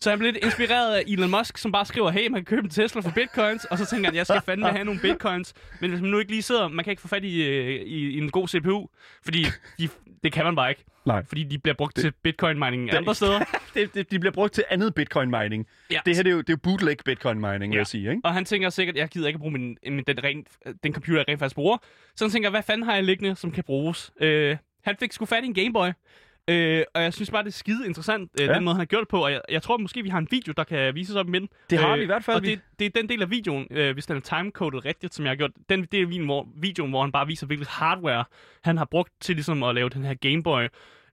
Så 0.00 0.10
han 0.10 0.18
blev 0.18 0.32
lidt 0.32 0.44
inspireret 0.44 0.94
af 0.94 1.02
Elon 1.06 1.30
Musk, 1.30 1.58
som 1.58 1.72
bare 1.72 1.84
skriver, 1.86 2.10
hey, 2.10 2.28
man 2.28 2.44
kan 2.44 2.44
købe 2.44 2.64
en 2.64 2.70
Tesla 2.70 3.00
for 3.00 3.10
bitcoins, 3.14 3.64
og 3.64 3.78
så 3.78 3.86
tænker 3.86 4.08
han, 4.08 4.16
jeg 4.16 4.26
skal 4.26 4.40
fandme 4.46 4.68
have 4.68 4.84
nogle 4.84 5.00
bitcoins. 5.00 5.54
Men 5.80 5.90
hvis 5.90 6.00
man 6.02 6.10
nu 6.10 6.18
ikke 6.18 6.30
lige 6.30 6.42
sidder, 6.42 6.68
man 6.68 6.84
kan 6.84 6.90
ikke 6.90 7.02
få 7.02 7.08
fat 7.08 7.24
i, 7.24 7.42
øh, 7.48 7.68
i, 7.68 8.10
i 8.10 8.18
en 8.18 8.30
god 8.30 8.48
CPU, 8.48 8.88
fordi 9.24 9.46
de, 9.78 9.88
det 10.24 10.32
kan 10.32 10.44
man 10.44 10.56
bare 10.56 10.70
ikke. 10.70 10.84
Nej. 11.06 11.24
Fordi 11.28 11.44
de 11.44 11.58
bliver 11.58 11.74
brugt 11.74 11.96
til 11.96 12.12
bitcoin 12.22 12.58
mining 12.58 12.94
andre 12.94 13.14
steder. 13.14 13.40
Det, 13.74 13.94
det, 13.94 14.10
de 14.10 14.18
bliver 14.18 14.32
brugt 14.32 14.52
til 14.52 14.64
andet 14.70 14.94
bitcoin 14.94 15.30
mining. 15.30 15.66
Ja. 15.90 15.98
Det 16.06 16.16
her 16.16 16.22
det 16.22 16.30
er, 16.30 16.34
jo, 16.34 16.40
det 16.40 16.48
er 16.48 16.52
jo 16.52 16.56
bootleg 16.62 16.96
bitcoin 17.04 17.40
mining, 17.40 17.60
vil 17.60 17.70
Ja. 17.72 17.78
jeg 17.78 17.86
sige. 17.86 18.10
Ikke? 18.10 18.20
Og 18.24 18.34
han 18.34 18.44
tænker 18.44 18.70
sikkert, 18.70 18.96
jeg 18.96 19.08
gider 19.08 19.26
ikke 19.26 19.38
bruge 19.38 19.52
min, 19.52 19.76
min, 19.86 20.04
den, 20.06 20.24
rent, 20.24 20.48
den 20.82 20.94
computer, 20.94 21.18
jeg 21.20 21.28
rent 21.28 21.38
faktisk 21.38 21.54
bruger. 21.54 21.76
Så 22.16 22.24
han 22.24 22.30
tænker, 22.30 22.50
hvad 22.50 22.62
fanden 22.62 22.86
har 22.86 22.94
jeg 22.94 23.04
liggende, 23.04 23.36
som 23.36 23.50
kan 23.50 23.64
bruges? 23.64 24.10
Øh, 24.20 24.56
han 24.84 24.96
fik 25.00 25.12
sgu 25.12 25.24
fat 25.24 25.44
i 25.44 25.46
en 25.46 25.54
Gameboy. 25.54 25.88
Øh, 26.50 26.84
og 26.94 27.02
jeg 27.02 27.12
synes 27.14 27.30
bare, 27.30 27.42
det 27.42 27.48
er 27.48 27.52
skide 27.52 27.86
interessant, 27.86 28.30
øh, 28.40 28.46
Ja. 28.46 28.54
den 28.54 28.64
måde, 28.64 28.74
han 28.74 28.80
har 28.80 28.84
gjort 28.86 29.00
det 29.00 29.08
på. 29.08 29.24
Og 29.24 29.32
jeg, 29.32 29.40
jeg 29.48 29.62
tror 29.62 29.76
måske, 29.76 30.02
vi 30.02 30.08
har 30.08 30.18
en 30.18 30.28
video, 30.30 30.52
der 30.56 30.64
kan 30.64 30.94
vises 30.94 31.16
op 31.16 31.26
midten. 31.26 31.48
Det 31.70 31.78
har 31.78 31.96
vi 31.96 32.02
i 32.02 32.06
hvert 32.06 32.24
fald. 32.24 32.36
Og 32.36 32.42
Vi- 32.42 32.50
det, 32.50 32.60
det 32.78 32.86
er 32.86 32.90
den 33.00 33.08
del 33.08 33.22
af 33.22 33.30
videoen, 33.30 33.66
øh, 33.70 33.92
hvis 33.92 34.06
den 34.06 34.16
er 34.16 34.20
timecodet 34.20 34.84
rigtigt, 34.84 35.14
som 35.14 35.24
jeg 35.24 35.30
har 35.30 35.36
gjort. 35.36 35.50
Den 35.68 35.84
del 35.92 36.02
af 36.02 36.08
videoen 36.08 36.26
hvor, 36.26 36.48
videoen, 36.56 36.90
hvor 36.90 37.00
han 37.02 37.12
bare 37.12 37.26
viser, 37.26 37.46
hvilket 37.46 37.68
hardware 37.68 38.24
han 38.64 38.78
har 38.78 38.84
brugt 38.84 39.12
til 39.20 39.34
ligesom 39.34 39.62
at 39.62 39.74
lave 39.74 39.88
den 39.88 40.04
her 40.04 40.14
Gameboy 40.14 40.62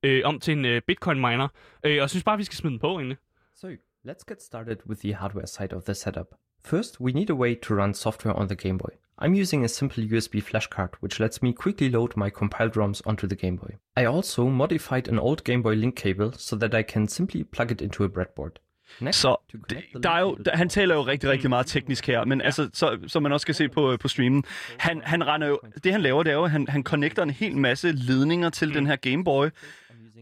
øh, 0.03 0.21
om 0.25 0.39
til 0.39 0.51
en 0.57 0.65
øh, 0.65 0.81
bitcoin 0.87 1.17
miner. 1.19 1.47
Øh, 1.83 1.91
og 1.91 1.95
jeg 1.95 2.09
synes 2.09 2.23
bare, 2.23 2.37
vi 2.37 2.43
skal 2.43 2.55
smide 2.55 2.71
den 2.71 2.79
på, 2.79 2.87
egentlig. 2.99 3.17
So, 3.55 3.67
let's 4.07 4.23
get 4.29 4.41
started 4.41 4.77
with 4.89 5.01
the 5.01 5.13
hardware 5.15 5.47
side 5.47 5.75
of 5.75 5.83
the 5.83 5.93
setup. 5.93 6.25
First, 6.65 6.99
we 7.01 7.11
need 7.11 7.29
a 7.29 7.33
way 7.33 7.55
to 7.63 7.73
run 7.73 7.93
software 7.93 8.35
on 8.35 8.47
the 8.47 8.55
Game 8.55 8.77
Boy. 8.77 8.89
I'm 9.21 9.42
using 9.42 9.66
a 9.66 9.68
simple 9.68 10.04
USB 10.04 10.42
flash 10.42 10.68
card 10.68 10.89
which 11.01 11.19
lets 11.19 11.42
me 11.42 11.54
quickly 11.54 11.89
load 11.89 12.16
my 12.18 12.30
compiled 12.30 12.74
ROMs 12.77 13.01
onto 13.06 13.27
the 13.27 13.36
Game 13.36 13.57
Boy. 13.57 13.75
I 13.98 14.06
also 14.06 14.48
modified 14.48 15.07
an 15.10 15.19
old 15.19 15.44
Game 15.44 15.62
Boy 15.62 15.75
link 15.75 15.95
cable 15.95 16.31
so 16.38 16.56
that 16.56 16.74
I 16.74 16.83
can 16.83 17.07
simply 17.07 17.44
plug 17.44 17.71
it 17.71 17.81
into 17.81 18.04
a 18.04 18.10
breadboard. 18.10 18.60
Next, 19.01 19.21
Så 19.21 19.36
to 19.51 19.57
det, 19.57 19.68
connect 19.69 19.92
the 19.94 20.01
der 20.04 20.10
er 20.10 20.19
jo, 20.19 20.36
der, 20.45 20.56
han 20.57 20.69
taler 20.69 20.95
jo 20.95 21.01
rigtig, 21.01 21.30
rigtig 21.30 21.50
meget 21.50 21.66
teknisk 21.66 22.07
her, 22.07 22.25
men 22.25 22.42
altså, 22.42 22.69
så, 22.74 23.00
som 23.07 23.24
man 23.24 23.31
også 23.31 23.45
kan 23.45 23.56
se 23.56 23.69
på, 23.69 23.98
på 23.98 24.07
streamen, 24.07 24.44
han, 24.77 25.01
han 25.04 25.27
render 25.27 25.48
jo, 25.48 25.60
det 25.83 25.92
han 25.92 26.01
laver, 26.01 26.24
det 26.24 26.31
er 26.31 26.36
jo, 26.36 26.44
at 26.44 26.51
han, 26.51 26.68
han 26.68 26.83
connecter 26.83 27.24
en 27.24 27.30
hel 27.30 27.57
masse 27.57 27.92
ledninger 27.92 28.50
til 28.50 28.74
den 28.74 28.88
her 28.88 28.95
Gameboy, 28.95 29.48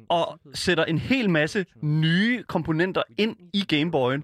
og 0.09 0.39
sætter 0.53 0.85
en 0.85 0.97
hel 0.97 1.29
masse 1.29 1.65
nye 1.81 2.43
komponenter 2.43 3.03
ind 3.17 3.35
i 3.53 3.63
Gameboyen, 3.67 4.23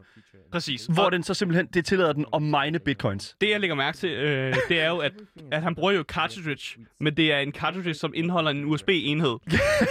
Præcis. 0.53 0.85
hvor 0.85 1.03
Og- 1.03 1.11
den 1.11 1.23
så 1.23 1.33
simpelthen, 1.33 1.65
det 1.73 1.85
tillader 1.85 2.13
den 2.13 2.25
at 2.35 2.41
mine 2.41 2.79
bitcoins. 2.79 3.35
Det, 3.41 3.49
jeg 3.49 3.59
lægger 3.59 3.75
mærke 3.75 3.97
til, 3.97 4.09
øh, 4.09 4.55
det 4.69 4.79
er 4.81 4.89
jo, 4.89 4.97
at, 4.97 5.11
at 5.51 5.61
han 5.63 5.75
bruger 5.75 5.91
jo 5.91 6.03
cartridge, 6.07 6.77
men 6.99 7.17
det 7.17 7.33
er 7.33 7.37
en 7.39 7.51
cartridge, 7.51 7.93
som 7.93 8.13
indeholder 8.15 8.51
en 8.51 8.65
USB-enhed. 8.65 9.35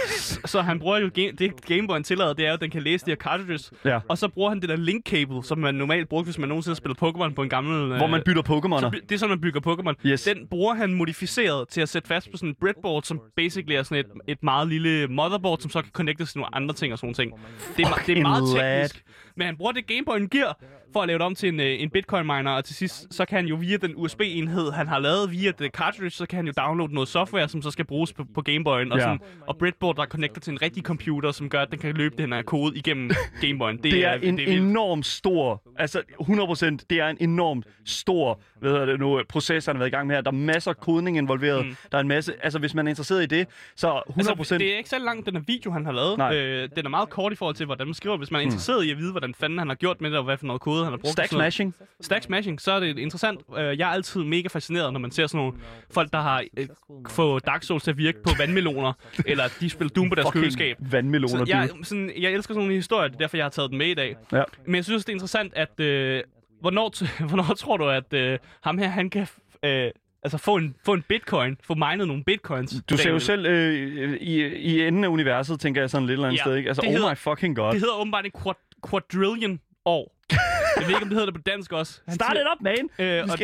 så 0.45 0.61
han 0.61 0.79
bruger 0.79 0.97
jo, 0.97 1.09
game, 1.15 1.31
det 1.31 1.65
Gameboyen 1.65 2.03
tillader, 2.03 2.33
det 2.33 2.45
er 2.45 2.49
jo, 2.49 2.53
at 2.53 2.61
den 2.61 2.69
kan 2.69 2.81
læse 2.83 3.05
de 3.05 3.11
her 3.11 3.15
cartridges. 3.15 3.71
Ja. 3.85 3.99
Og 4.09 4.17
så 4.17 4.27
bruger 4.27 4.49
han 4.49 4.61
det 4.61 4.69
der 4.69 4.75
link 4.75 5.05
cable, 5.09 5.43
som 5.43 5.57
man 5.57 5.75
normalt 5.75 6.09
bruger, 6.09 6.23
hvis 6.23 6.37
man 6.37 6.49
nogensinde 6.49 6.71
har 6.73 6.75
spillet 6.75 6.97
Pokémon 7.03 7.33
på 7.33 7.43
en 7.43 7.49
gammel... 7.49 7.91
Øh, 7.91 7.97
Hvor 7.97 8.07
man 8.07 8.21
bytter 8.25 8.41
Pokémoner. 8.41 8.89
det 9.09 9.11
er 9.11 9.17
sådan, 9.17 9.29
man 9.29 9.41
bygger 9.41 9.61
Pokémon. 9.67 9.93
Yes. 10.09 10.23
Den 10.23 10.47
bruger 10.47 10.73
han 10.73 10.93
modificeret 10.93 11.67
til 11.69 11.81
at 11.81 11.89
sætte 11.89 12.07
fast 12.07 12.31
på 12.31 12.37
sådan 12.37 12.49
en 12.49 12.55
breadboard, 12.59 13.03
som 13.03 13.21
basically 13.35 13.75
er 13.75 13.83
sådan 13.83 13.97
et, 14.05 14.11
et 14.27 14.43
meget 14.43 14.67
lille 14.67 15.07
motherboard, 15.07 15.59
som 15.59 15.71
så 15.71 15.81
kan 15.81 15.91
connectes 15.93 16.31
til 16.31 16.37
nogle 16.39 16.55
andre 16.55 16.75
ting 16.75 16.93
og 16.93 16.99
sådan 16.99 17.05
nogle 17.07 17.15
ting. 17.15 17.31
Det 17.77 17.85
er, 17.85 17.93
det 18.07 18.17
er 18.17 18.21
meget 18.21 18.43
teknisk. 18.55 19.03
Men 19.37 19.45
han 19.45 19.57
bruger 19.57 19.71
det 19.71 19.87
Gameboyen 19.87 20.27
giver 20.29 20.52
for 20.93 21.01
at 21.01 21.07
lave 21.07 21.17
det 21.19 21.25
om 21.25 21.35
til 21.35 21.49
en, 21.49 21.59
øh, 21.59 21.81
en 21.81 21.89
bitcoin 21.89 22.25
miner, 22.25 22.51
og 22.51 22.65
til 22.65 22.75
sidst, 22.75 23.07
så 23.13 23.25
kan 23.25 23.35
han 23.35 23.45
jo 23.45 23.55
via 23.55 23.77
den 23.77 23.93
USB-enhed, 23.95 24.71
han 24.71 24.87
har 24.87 24.99
lavet 24.99 25.31
via 25.31 25.51
det 25.59 25.71
cartridge, 25.71 26.09
så 26.09 26.25
kan 26.25 26.35
han 26.37 26.45
jo 26.45 26.53
downloade 26.57 26.93
noget 26.93 27.09
software, 27.09 27.49
som 27.49 27.61
så 27.61 27.71
skal 27.71 27.85
bruges 27.85 28.13
på, 28.13 28.25
på 28.35 28.41
Gameboyen, 28.41 28.91
og, 28.91 28.97
Ja. 28.97 29.03
sådan, 29.03 29.19
og 29.47 29.57
breadboard, 29.57 29.95
der 29.95 30.01
er 30.01 30.05
connectet 30.05 30.43
til 30.43 30.51
en 30.51 30.61
rigtig 30.61 30.83
computer, 30.83 31.31
som 31.31 31.49
gør, 31.49 31.61
at 31.61 31.71
den 31.71 31.79
kan 31.79 31.95
løbe 31.95 32.15
den 32.17 32.33
her 32.33 32.41
kode 32.41 32.77
igennem 32.77 33.11
Gameboyen. 33.41 33.77
Det, 33.77 33.83
Det 33.93 34.05
er 34.05 34.13
en 34.13 34.37
det 34.37 34.53
er 34.53 34.57
enorm 34.57 35.03
stor, 35.03 35.61
altså 35.77 36.01
100%, 36.21 36.85
det 36.89 36.99
er 36.99 37.07
en 37.07 37.17
enormt 37.19 37.65
stor, 37.85 38.41
hvad 38.59 38.71
hedder 38.71 38.85
det 38.85 38.99
nu, 38.99 39.21
proces, 39.29 39.65
han 39.65 39.75
har 39.75 39.79
været 39.79 39.89
i 39.89 39.91
gang 39.95 40.07
med 40.07 40.15
her. 40.15 40.21
Der 40.21 40.31
er 40.31 40.35
masser 40.35 40.71
af 40.71 40.77
kodning 40.77 41.17
involveret. 41.17 41.65
Mm. 41.65 41.75
Der 41.91 41.97
er 41.97 42.01
en 42.01 42.07
masse, 42.07 42.33
altså 42.43 42.59
hvis 42.59 42.73
man 42.73 42.87
er 42.87 42.89
interesseret 42.89 43.23
i 43.23 43.25
det, 43.25 43.47
så 43.75 44.01
100%. 44.09 44.39
Altså, 44.39 44.57
det 44.57 44.73
er 44.73 44.77
ikke 44.77 44.89
så 44.89 44.99
langt, 44.99 45.25
den 45.25 45.35
her 45.35 45.43
video, 45.47 45.71
han 45.71 45.85
har 45.85 45.91
lavet. 45.91 46.17
Nej. 46.17 46.35
Øh, 46.35 46.69
den 46.75 46.85
er 46.85 46.89
meget 46.89 47.09
kort 47.09 47.31
i 47.33 47.35
forhold 47.35 47.55
til, 47.55 47.65
hvordan 47.65 47.87
man 47.87 47.93
skriver. 47.93 48.17
Hvis 48.17 48.31
man 48.31 48.39
er 48.41 48.43
interesseret 48.45 48.83
i 48.85 48.91
at 48.91 48.97
vide, 48.97 49.11
hvordan 49.11 49.33
fanden 49.33 49.59
han 49.59 49.67
har 49.67 49.75
gjort 49.75 50.01
med 50.01 50.09
det, 50.09 50.17
og 50.17 50.23
hvad 50.23 50.37
for 50.43 50.47
noget 50.47 50.61
kode 50.61 50.83
han 50.83 50.93
har 50.93 50.97
brugt. 50.97 51.11
Stack 51.11 51.29
smashing. 51.29 51.75
Stack 52.01 52.23
smashing, 52.23 52.61
så 52.61 52.71
er 52.71 52.79
det 52.79 52.97
interessant. 52.99 53.39
Øh, 53.57 53.79
jeg 53.79 53.89
er 53.89 53.93
altid 53.93 54.23
mega 54.23 54.47
fascineret, 54.47 54.93
når 54.93 54.99
man 54.99 55.11
ser 55.11 55.27
sådan 55.27 55.37
nogle 55.37 55.53
folk, 55.91 56.11
der 56.13 56.21
har 56.21 56.43
øh, 56.57 56.67
fået 57.09 57.45
Dark 57.45 57.63
Souls 57.63 57.83
til 57.83 57.91
at 57.91 57.97
virke 57.97 58.23
på 58.23 58.29
vandmeloner, 58.37 58.93
eller 59.25 59.43
de 59.59 59.69
spiller 59.69 59.89
Doom 59.93 60.09
på 60.09 60.15
deres 60.15 60.31
køleskab. 60.31 60.77
vandmeloner, 60.79 61.37
Så 61.37 61.45
jeg, 61.47 61.69
sådan, 61.83 62.11
jeg 62.19 62.31
elsker 62.31 62.53
sådan 62.53 62.61
nogle 62.63 62.75
historier, 62.75 63.07
det 63.07 63.15
er 63.15 63.19
derfor, 63.19 63.37
jeg 63.37 63.43
har 63.45 63.49
taget 63.49 63.69
den 63.69 63.77
med 63.77 63.87
i 63.87 63.93
dag. 63.93 64.15
Ja. 64.31 64.43
Men 64.65 64.75
jeg 64.75 64.83
synes, 64.85 65.05
det 65.05 65.11
er 65.11 65.15
interessant, 65.15 65.53
at... 65.55 65.79
Øh, 65.79 66.23
hvornår, 66.61 66.91
t- 66.95 67.23
hvornår 67.29 67.43
tror 67.57 67.77
du, 67.77 67.89
at 67.89 68.13
øh, 68.13 68.39
ham 68.61 68.77
her, 68.77 68.87
han 68.87 69.09
kan... 69.09 69.27
Øh, 69.65 69.91
Altså 70.25 70.37
få 70.37 70.55
en, 70.55 70.75
få 70.85 70.93
en 70.93 71.01
bitcoin, 71.09 71.57
få 71.63 71.73
minet 71.75 72.07
nogle 72.07 72.23
bitcoins. 72.23 72.75
Du 72.89 72.97
ser 72.97 73.09
jo 73.09 73.19
selv 73.19 73.45
øh, 73.45 74.13
i, 74.21 74.45
i 74.45 74.81
enden 74.87 75.03
af 75.03 75.07
universet, 75.07 75.59
tænker 75.59 75.81
jeg 75.81 75.89
sådan 75.89 76.07
et 76.07 76.11
eller 76.11 76.27
andet 76.27 76.37
Ja, 76.39 76.43
sted, 76.43 76.55
ikke? 76.55 76.67
Altså, 76.69 76.81
det 76.81 76.87
oh 76.89 76.93
hedder- 76.93 77.09
my 77.11 77.15
fucking 77.17 77.55
god. 77.55 77.71
Det 77.71 77.79
hedder 77.79 77.99
åbenbart 77.99 78.25
en 78.25 78.31
quad, 78.43 78.55
quadrillion 78.89 79.59
år. 79.85 80.12
Jeg 80.31 80.83
ved 80.87 80.89
ikke, 80.89 81.01
om 81.01 81.09
det 81.09 81.13
hedder 81.17 81.25
det 81.25 81.33
på 81.35 81.41
dansk 81.41 81.71
også. 81.73 82.01
Han 82.07 82.15
Start 82.15 82.31
siger- 82.31 82.41
it 82.41 82.47
up, 82.55 82.61
man! 82.99 83.07
Øh, 83.07 83.23
og, 83.23 83.37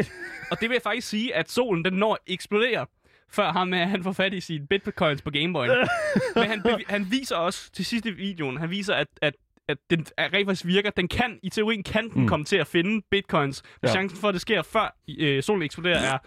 og 0.52 0.60
det 0.62 0.70
vil 0.70 0.76
jeg 0.76 0.82
faktisk 0.84 1.08
sige, 1.10 1.36
at 1.36 1.52
solen 1.52 1.86
den 1.86 1.94
når 1.94 2.14
at 2.14 2.20
eksplodere, 2.28 2.86
før 3.32 3.52
ham, 3.52 3.74
øh, 3.74 3.80
han 3.80 4.04
får 4.04 4.12
fat 4.12 4.34
i 4.34 4.40
sine 4.40 4.68
bitcoins 4.68 5.22
på 5.22 5.30
Gameboyen. 5.32 5.72
Men 6.36 6.44
han, 6.44 6.64
han 6.88 7.08
viser 7.12 7.36
også 7.36 7.72
til 7.72 7.86
sidste 7.86 8.12
videoen, 8.12 8.58
han 8.58 8.70
viser, 8.70 8.94
at, 8.96 9.08
at 9.22 9.34
at 9.68 9.78
den 9.90 10.06
er 10.18 10.34
rent 10.34 10.48
faktisk 10.48 10.66
virker. 10.66 10.90
Den 10.90 11.08
kan, 11.08 11.40
i 11.44 11.50
teorien 11.50 11.84
kan 11.84 12.10
den 12.10 12.22
mm. 12.22 12.28
komme 12.28 12.46
til 12.46 12.56
at 12.56 12.68
finde 12.68 13.02
bitcoins. 13.12 13.64
Ja. 13.84 13.88
Chancen 13.88 14.20
for, 14.20 14.28
at 14.28 14.34
det 14.34 14.42
sker 14.42 14.62
før 14.62 14.98
øh, 15.20 15.44
solen 15.44 15.64
eksploderer, 15.64 16.00
er 16.14 16.18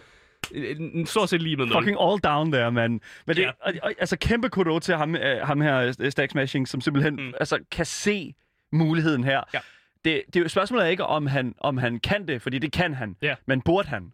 øh, 0.53 0.77
en- 0.79 1.07
stort 1.07 1.29
set 1.29 1.43
lige 1.43 1.57
med 1.57 1.67
nul. 1.67 1.75
Fucking 1.75 1.97
all 2.01 2.19
down 2.21 2.53
there, 2.53 2.73
man. 2.73 3.01
Men 3.27 3.37
det, 3.37 3.43
Ja. 3.43 3.51
altså 3.99 4.17
kæmpe 4.17 4.49
kudo 4.49 4.79
til 4.79 4.95
ham, 4.97 5.17
øh, 5.17 5.47
ham 5.47 5.61
her, 5.61 5.93
øh, 6.01 6.11
Stack 6.11 6.31
Smashing, 6.33 6.69
som 6.69 6.81
simpelthen. 6.81 7.17
Mm. 7.17 7.33
altså, 7.41 7.59
kan 7.71 7.87
se 7.87 8.35
muligheden 8.73 9.25
her. 9.25 9.41
Ja. 9.55 9.59
Det, 10.05 10.23
det 10.35 10.43
er 10.43 10.49
spørgsmålet 10.49 10.87
er 10.87 10.91
ikke, 10.91 11.07
om 11.07 11.27
han, 11.27 11.55
om 11.59 11.77
han 11.77 12.01
kan 12.01 12.29
det, 12.29 12.43
fordi 12.43 12.59
det 12.59 12.73
kan 12.73 12.95
han. 12.95 13.17
Ja. 13.23 13.35
Men 13.47 13.63
burde 13.63 13.89
han? 13.89 14.13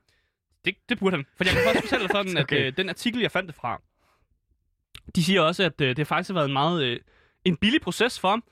Det, 0.65 0.75
det 0.89 0.99
burde 0.99 1.17
han. 1.17 1.27
For 1.37 1.45
jeg 1.45 1.53
kan 1.53 1.63
faktisk 1.65 1.85
fortælle 1.89 2.09
sådan, 2.09 2.39
Okay. 2.43 2.57
at 2.57 2.67
øh, 2.67 2.77
den 2.77 2.89
artikel, 2.89 3.21
jeg 3.21 3.31
fandt 3.31 3.47
det 3.47 3.55
fra, 3.55 3.81
de 5.17 5.25
siger 5.25 5.41
også, 5.41 5.63
at 5.63 5.81
øh, 5.81 5.97
det 5.97 6.07
faktisk 6.07 6.29
har 6.31 6.35
været 6.35 6.47
en 6.47 6.53
meget 6.53 6.85
øh, 6.85 7.01
en 7.45 7.57
billig 7.57 7.81
proces 7.81 8.21
for 8.21 8.29
ham. 8.29 8.45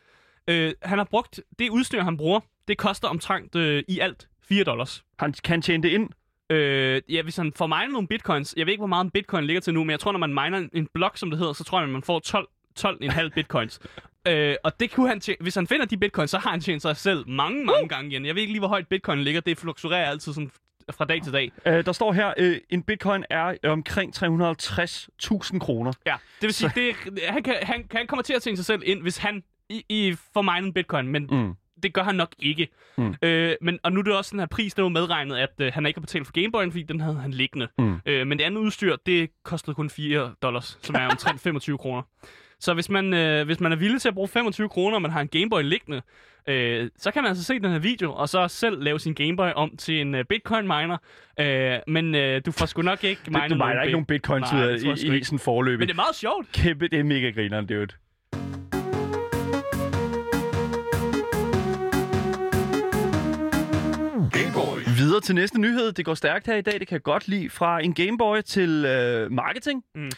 Øh, 0.49 0.75
han 0.83 0.99
har 0.99 1.05
brugt, 1.05 1.40
det 1.59 1.71
udstyr, 1.71 2.02
han 2.02 2.16
bruger, 2.16 2.40
det 2.69 2.78
koster 2.78 3.09
omtrent 3.09 3.55
øh, 3.57 3.85
i 3.88 3.99
alt 3.99 4.28
4 4.43 4.64
dollars. 4.64 5.05
Han 5.19 5.35
kan 5.45 5.62
tjene 5.62 5.83
det 5.83 5.88
ind. 5.88 6.11
Øh, 6.50 7.02
ja, 7.09 7.23
hvis 7.23 7.37
han 7.37 7.52
får 7.52 7.66
minet 7.66 7.93
nogle 7.93 8.09
bitcoins, 8.09 8.55
jeg 8.57 8.66
ved 8.66 8.73
ikke, 8.73 8.81
hvor 8.81 8.87
meget 8.87 9.05
en 9.05 9.11
bitcoin 9.11 9.45
ligger 9.45 9.61
til 9.61 9.75
nu, 9.75 9.85
men 9.85 9.90
jeg 9.90 10.00
tror, 10.00 10.12
når 10.12 10.19
man 10.19 10.31
miner 10.31 10.59
en, 10.59 10.71
en 10.73 10.88
blok, 10.95 11.19
som 11.19 11.31
det 11.31 11.38
hedder, 11.38 11.52
så 11.52 11.64
tror 11.64 11.78
jeg, 11.78 11.85
at 11.85 11.93
man 11.93 12.02
får 12.02 12.19
12 12.19 12.49
12,5 12.80 13.28
bitcoins. 13.28 13.80
Øh, 14.28 14.56
og 14.64 14.80
det 14.80 14.90
kunne 14.90 15.09
han 15.09 15.21
tjene, 15.21 15.37
hvis 15.40 15.54
han 15.54 15.66
finder 15.66 15.87
de 15.87 15.97
bitcoins, 15.97 16.30
så 16.30 16.38
har 16.38 16.50
han 16.50 16.61
tjent 16.61 16.83
sig 16.83 16.97
selv 16.97 17.28
mange, 17.28 17.64
mange 17.64 17.83
uh! 17.83 17.88
gange 17.88 18.11
igen. 18.11 18.26
Jeg 18.26 18.35
ved 18.35 18.42
ikke 18.42 18.52
lige, 18.52 18.61
hvor 18.61 18.68
højt 18.68 18.88
bitcoin 18.88 19.18
ligger. 19.18 19.40
Det 19.40 19.59
fluktuerer 19.59 20.11
altid 20.11 20.33
sådan 20.33 20.50
fra 20.92 21.04
dag 21.04 21.23
til 21.23 21.33
dag. 21.33 21.52
Øh, 21.66 21.87
der 21.87 21.92
står 21.92 22.12
her, 22.12 22.35
øh, 22.38 22.56
en 22.71 22.83
bitcoin 22.83 23.25
er 23.30 23.54
omkring 23.64 24.16
350.000 24.16 25.59
kroner. 25.59 25.92
Ja, 26.06 26.16
det 26.40 26.47
vil 26.47 26.54
sige, 26.54 26.73
det, 26.75 26.95
han, 27.28 27.42
kan, 27.42 27.54
han, 27.62 27.87
han 27.90 28.06
kommer 28.06 28.23
til 28.23 28.33
at 28.35 28.42
tjene 28.42 28.56
sig 28.56 28.66
selv 28.66 28.83
ind, 28.85 29.02
hvis 29.02 29.16
han 29.16 29.42
i, 29.68 29.85
i 29.88 30.16
får 30.35 30.42
mine 30.42 30.66
en 30.66 30.73
bitcoin, 30.73 31.09
men 31.09 31.28
mm. 31.30 31.54
det 31.83 31.95
gør 31.95 32.02
han 32.02 32.14
nok 32.14 32.35
ikke. 32.38 32.68
Mm. 32.99 33.14
Øh, 33.23 33.56
men, 33.61 33.78
og 33.83 33.92
nu 33.92 34.00
er 34.00 34.04
det 34.04 34.16
også 34.16 34.30
den 34.30 34.38
her 34.38 34.47
pris, 34.47 34.75
der 34.75 34.83
var 34.83 34.88
medregnet, 34.88 35.37
at 35.37 35.52
øh, 35.59 35.73
han 35.75 35.87
ikke 35.87 35.99
har 35.99 36.02
betalt 36.02 36.26
for 36.26 36.33
Gameboyen, 36.33 36.71
fordi 36.71 36.83
den 36.83 37.00
havde 37.00 37.16
han 37.16 37.30
liggende. 37.30 37.68
Mm. 37.78 38.00
Øh, 38.06 38.26
men 38.26 38.38
det 38.38 38.45
andet 38.45 38.61
udstyr, 38.61 38.97
det 39.06 39.30
kostede 39.42 39.75
kun 39.75 39.90
4 39.90 40.35
dollars, 40.42 40.78
som 40.83 40.95
er 40.95 41.09
omtrent 41.09 41.40
25 41.50 41.78
kroner. 41.78 42.02
Så 42.61 42.75
hvis 42.75 42.89
man, 42.89 43.15
øh, 43.15 43.47
hvis 43.47 43.61
man 43.61 43.73
er 43.73 43.77
villig 43.77 44.01
til 44.01 44.09
at 44.09 44.15
bruge 44.15 44.29
25 44.29 44.69
kroner, 44.69 44.95
og 44.95 45.03
man 45.03 45.11
har 45.11 45.21
en 45.21 45.29
Gameboy 45.29 45.63
liggende, 45.63 46.03
øh, 46.49 46.91
så 46.99 47.11
kan 47.11 47.23
man 47.23 47.29
altså 47.29 47.45
se 47.45 47.59
den 47.59 47.71
her 47.71 47.79
video, 47.79 48.13
og 48.13 48.29
så 48.29 48.49
selv 48.49 48.83
lave 48.83 49.01
sin 49.01 49.15
Gameboy 49.15 49.51
om 49.57 49.77
til 49.77 50.01
en 50.01 50.15
uh, 50.15 50.21
Bitcoin-miner. 50.21 50.97
Øh, 51.41 51.79
men 51.87 52.15
øh, 52.15 52.41
du 52.47 52.53
får 52.53 52.67
sgu 52.67 52.83
nok 52.83 53.05
ikke 53.05 53.21
mine 53.27 53.49
Du 53.49 53.55
miner 53.55 53.83
ikke 53.83 53.93
nogen 53.93 54.07
Bitcoins 54.07 54.53
ud 54.53 54.61
af 54.61 54.77
i, 54.77 55.19
i 55.19 55.25
sådan 55.25 55.39
forløb. 55.39 55.79
Men 55.79 55.89
det 55.89 55.95
er 55.95 55.97
meget 55.97 56.17
sjovt. 56.17 56.53
Kæmpe, 56.53 56.89
det 56.89 56.99
er 56.99 57.05
mega 57.05 57.31
grineren, 57.31 57.67
dude. 57.67 57.89
Videre 64.99 65.21
til 65.21 65.35
næste 65.35 65.61
nyhed. 65.61 65.93
Det 65.93 66.05
går 66.05 66.15
stærkt 66.15 66.47
her 66.47 66.55
i 66.55 66.61
dag. 66.61 66.81
Det 66.81 66.89
kan 66.89 66.95
jeg 66.95 67.03
godt 67.03 67.29
lide. 67.29 67.51
Fra 67.51 67.81
en 67.81 67.95
Gameboy 67.95 68.41
til 68.41 68.85
øh, 68.85 69.33
marketing. 69.33 69.85
Mm. 69.95 70.11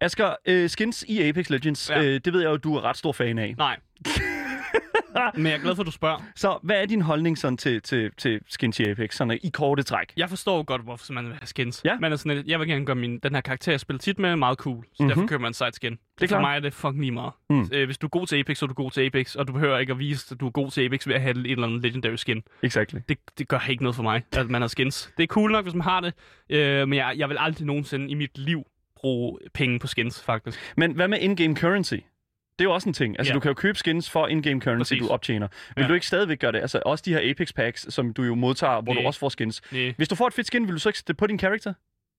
Asger, 0.00 0.34
øh, 0.46 0.70
skins 0.70 1.04
i 1.08 1.22
Apex 1.22 1.50
Legends, 1.50 1.90
ja. 1.90 2.02
øh, 2.02 2.20
det 2.24 2.32
ved 2.32 2.40
jeg 2.40 2.50
jo, 2.50 2.56
du 2.56 2.76
er 2.76 2.84
ret 2.84 2.96
stor 2.96 3.12
fan 3.12 3.38
af. 3.38 3.54
Nej. 3.58 3.76
Men 5.34 5.46
jeg 5.46 5.54
er 5.54 5.58
glad 5.58 5.74
for, 5.74 5.82
at 5.82 5.86
du 5.86 5.92
spørger. 5.92 6.22
Så 6.36 6.58
hvad 6.62 6.82
er 6.82 6.86
din 6.86 7.02
holdning 7.02 7.38
sådan 7.38 7.56
til, 7.56 7.82
til, 7.82 8.10
til 8.18 8.40
skins 8.48 8.80
i 8.80 8.84
Apex, 8.84 9.14
sådan 9.14 9.38
i 9.42 9.50
korte 9.50 9.82
træk? 9.82 10.12
Jeg 10.16 10.28
forstår 10.28 10.62
godt, 10.62 10.82
hvorfor 10.82 11.12
man 11.12 11.24
vil 11.24 11.32
have 11.32 11.46
skins. 11.46 11.82
Ja. 11.84 11.98
Men 11.98 12.18
sådan, 12.18 12.44
jeg 12.46 12.60
vil 12.60 12.68
gerne 12.68 12.86
gøre 12.86 12.96
min, 12.96 13.18
den 13.18 13.34
her 13.34 13.40
karakter, 13.40 13.72
jeg 13.72 13.80
spiller 13.80 13.98
tit 13.98 14.18
med, 14.18 14.36
meget 14.36 14.58
cool. 14.58 14.84
Så 14.84 14.90
mm-hmm. 14.90 15.08
derfor 15.08 15.26
køber 15.26 15.40
man 15.40 15.50
en 15.50 15.54
side 15.54 15.70
skin. 15.72 15.98
Det 16.20 16.32
er 16.32 16.34
for 16.34 16.40
mig 16.40 16.56
er 16.56 16.60
det 16.60 16.74
fucking 16.74 17.00
lige 17.00 17.12
meget. 17.12 17.32
Mm. 17.50 17.68
Øh, 17.72 17.84
hvis 17.84 17.98
du 17.98 18.06
er 18.06 18.08
god 18.08 18.26
til 18.26 18.36
Apex, 18.36 18.58
så 18.58 18.64
er 18.64 18.66
du 18.66 18.74
god 18.74 18.90
til 18.90 19.00
Apex, 19.06 19.34
og 19.34 19.48
du 19.48 19.52
behøver 19.52 19.78
ikke 19.78 19.92
at 19.92 19.98
vise, 19.98 20.26
at 20.30 20.40
du 20.40 20.46
er 20.46 20.50
god 20.50 20.70
til 20.70 20.84
Apex 20.84 21.06
ved 21.06 21.14
at 21.14 21.20
have 21.20 21.30
et 21.30 21.50
eller 21.50 21.66
andet 21.66 21.82
legendary 21.82 22.16
skin. 22.16 22.42
Exactly. 22.62 22.98
Det, 23.08 23.18
det 23.38 23.48
gør 23.48 23.68
ikke 23.68 23.82
noget 23.82 23.96
for 23.96 24.02
mig, 24.02 24.22
at 24.36 24.50
man 24.50 24.60
har 24.60 24.68
skins. 24.68 25.12
Det 25.16 25.22
er 25.22 25.26
cool 25.26 25.52
nok, 25.52 25.64
hvis 25.64 25.74
man 25.74 25.82
har 25.82 26.00
det, 26.00 26.14
øh, 26.50 26.88
men 26.88 26.96
jeg, 26.96 27.14
jeg 27.16 27.28
vil 27.28 27.36
aldrig 27.40 27.66
nogensinde 27.66 28.08
i 28.08 28.14
mit 28.14 28.38
liv 28.38 28.64
bruge 29.00 29.38
penge 29.54 29.78
på 29.78 29.86
skins, 29.86 30.22
faktisk. 30.22 30.58
Men 30.76 30.92
hvad 30.92 31.08
med 31.08 31.18
in-game 31.18 31.56
currency? 31.56 31.94
Det 31.94 32.64
er 32.64 32.68
jo 32.68 32.74
også 32.74 32.88
en 32.88 32.92
ting. 32.92 33.18
Altså, 33.18 33.30
ja. 33.30 33.34
du 33.34 33.40
kan 33.40 33.48
jo 33.48 33.54
købe 33.54 33.78
skins 33.78 34.10
for 34.10 34.26
in-game 34.26 34.60
currency, 34.60 34.92
Præcis. 34.92 35.06
du 35.06 35.12
optjener. 35.12 35.48
Vil 35.76 35.82
ja. 35.82 35.88
du 35.88 35.94
ikke 35.94 36.06
stadigvæk 36.06 36.38
gøre 36.38 36.52
det? 36.52 36.60
Altså, 36.60 36.82
også 36.86 37.02
de 37.06 37.12
her 37.12 37.30
Apex 37.30 37.54
packs, 37.54 37.94
som 37.94 38.12
du 38.12 38.22
jo 38.22 38.34
modtager, 38.34 38.80
hvor 38.80 38.94
nee. 38.94 39.02
du 39.02 39.06
også 39.06 39.20
får 39.20 39.28
skins. 39.28 39.62
Nee. 39.72 39.94
Hvis 39.96 40.08
du 40.08 40.14
får 40.14 40.26
et 40.26 40.32
fedt 40.32 40.46
skin, 40.46 40.66
vil 40.66 40.74
du 40.74 40.78
så 40.78 40.88
ikke 40.88 40.98
sætte 40.98 41.08
det 41.08 41.16
på 41.16 41.26
din 41.26 41.38
character? 41.38 41.74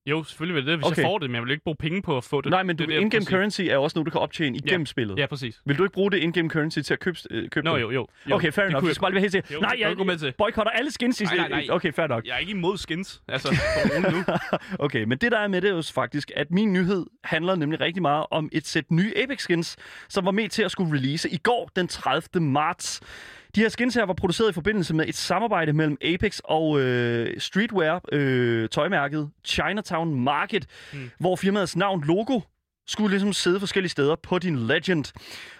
Jo, 0.05 0.24
selvfølgelig 0.24 0.55
vil 0.55 0.65
det, 0.65 0.77
hvis 0.77 0.86
okay. 0.86 0.98
jeg 0.98 1.05
får 1.05 1.17
det, 1.17 1.29
men 1.29 1.36
jeg 1.36 1.43
vil 1.43 1.51
ikke 1.51 1.63
bruge 1.63 1.75
penge 1.75 2.01
på 2.01 2.17
at 2.17 2.24
få 2.24 2.41
det. 2.41 2.50
Nej, 2.50 2.63
men 2.63 2.77
du, 2.77 2.84
in-game 2.84 3.25
currency 3.25 3.62
er 3.62 3.77
også 3.77 3.98
noget, 3.98 4.05
du 4.05 4.12
kan 4.12 4.22
optjene 4.22 4.58
igennem 4.58 4.81
ja. 4.81 4.86
spillet. 4.86 5.20
Ja, 5.20 5.25
præcis. 5.25 5.62
Vil 5.65 5.77
du 5.77 5.84
ikke 5.84 5.93
bruge 5.93 6.12
det 6.12 6.17
in-game 6.17 6.50
currency 6.50 6.79
til 6.79 6.93
at 6.93 7.00
købe, 7.00 7.17
øh, 7.31 7.50
købe 7.50 7.65
Nå, 7.65 7.77
jo, 7.77 7.91
jo, 7.91 8.08
jo. 8.29 8.36
Okay, 8.36 8.51
fair 8.51 8.65
enough. 8.65 8.88
Jeg 8.88 8.96
skal 8.96 9.01
bare 9.01 9.12
være 9.12 9.22
helt 9.22 9.31
sikker. 9.31 9.60
Nej, 9.60 9.75
jeg, 9.79 9.98
jeg 9.98 10.05
med 10.05 10.17
til. 10.17 10.34
boykotter 10.38 10.72
alle 10.72 10.91
skins. 10.91 11.22
Nej, 11.22 11.36
nej, 11.36 11.48
nej. 11.48 11.67
Okay, 11.70 11.93
fair 11.93 12.08
nok. 12.08 12.25
Jeg 12.25 12.34
er 12.34 12.38
ikke 12.38 12.51
imod 12.51 12.77
skins. 12.77 13.22
Altså, 13.27 13.55
nu. 14.12 14.24
okay, 14.86 15.03
men 15.03 15.17
det 15.17 15.31
der 15.31 15.39
er 15.39 15.48
med 15.48 15.62
det 15.62 15.70
er 15.70 15.75
jo 15.75 15.81
faktisk, 15.93 16.31
at 16.36 16.51
min 16.51 16.74
nyhed 16.74 17.05
handler 17.24 17.55
nemlig 17.55 17.79
rigtig 17.79 18.01
meget 18.01 18.25
om 18.31 18.50
et 18.51 18.67
sæt 18.67 18.91
nye 18.91 19.13
Apex 19.17 19.41
skins, 19.41 19.77
som 20.10 20.25
var 20.25 20.31
med 20.31 20.50
til 20.50 20.63
at 20.63 20.72
skulle 20.72 20.93
release 20.93 21.29
i 21.29 21.38
går, 21.38 21.70
den 21.75 21.88
30. 21.88 22.43
marts. 22.43 23.01
De 23.55 23.62
her 23.62 23.70
skins 23.70 23.96
her 23.96 24.05
var 24.05 24.13
produceret 24.13 24.50
i 24.50 24.53
forbindelse 24.53 24.93
med 24.93 25.08
et 25.08 25.15
samarbejde 25.15 25.74
mellem 25.74 25.98
Apex 26.01 26.39
og 26.43 26.79
øh, 26.79 27.39
streetwear 27.39 28.01
øh, 28.12 28.70
tøjmærket 28.70 29.29
Chinatown 29.46 30.24
Market, 30.24 30.65
mm. 30.93 31.12
hvor 31.20 31.36
firmaets 31.36 31.75
navn, 31.75 32.03
logo, 32.03 32.39
skulle 32.88 33.10
ligesom 33.10 33.34
sidde 33.34 33.60
forskellige 33.60 33.89
steder 33.89 34.15
på 34.15 34.39
din 34.39 34.58
Legend. 34.58 35.13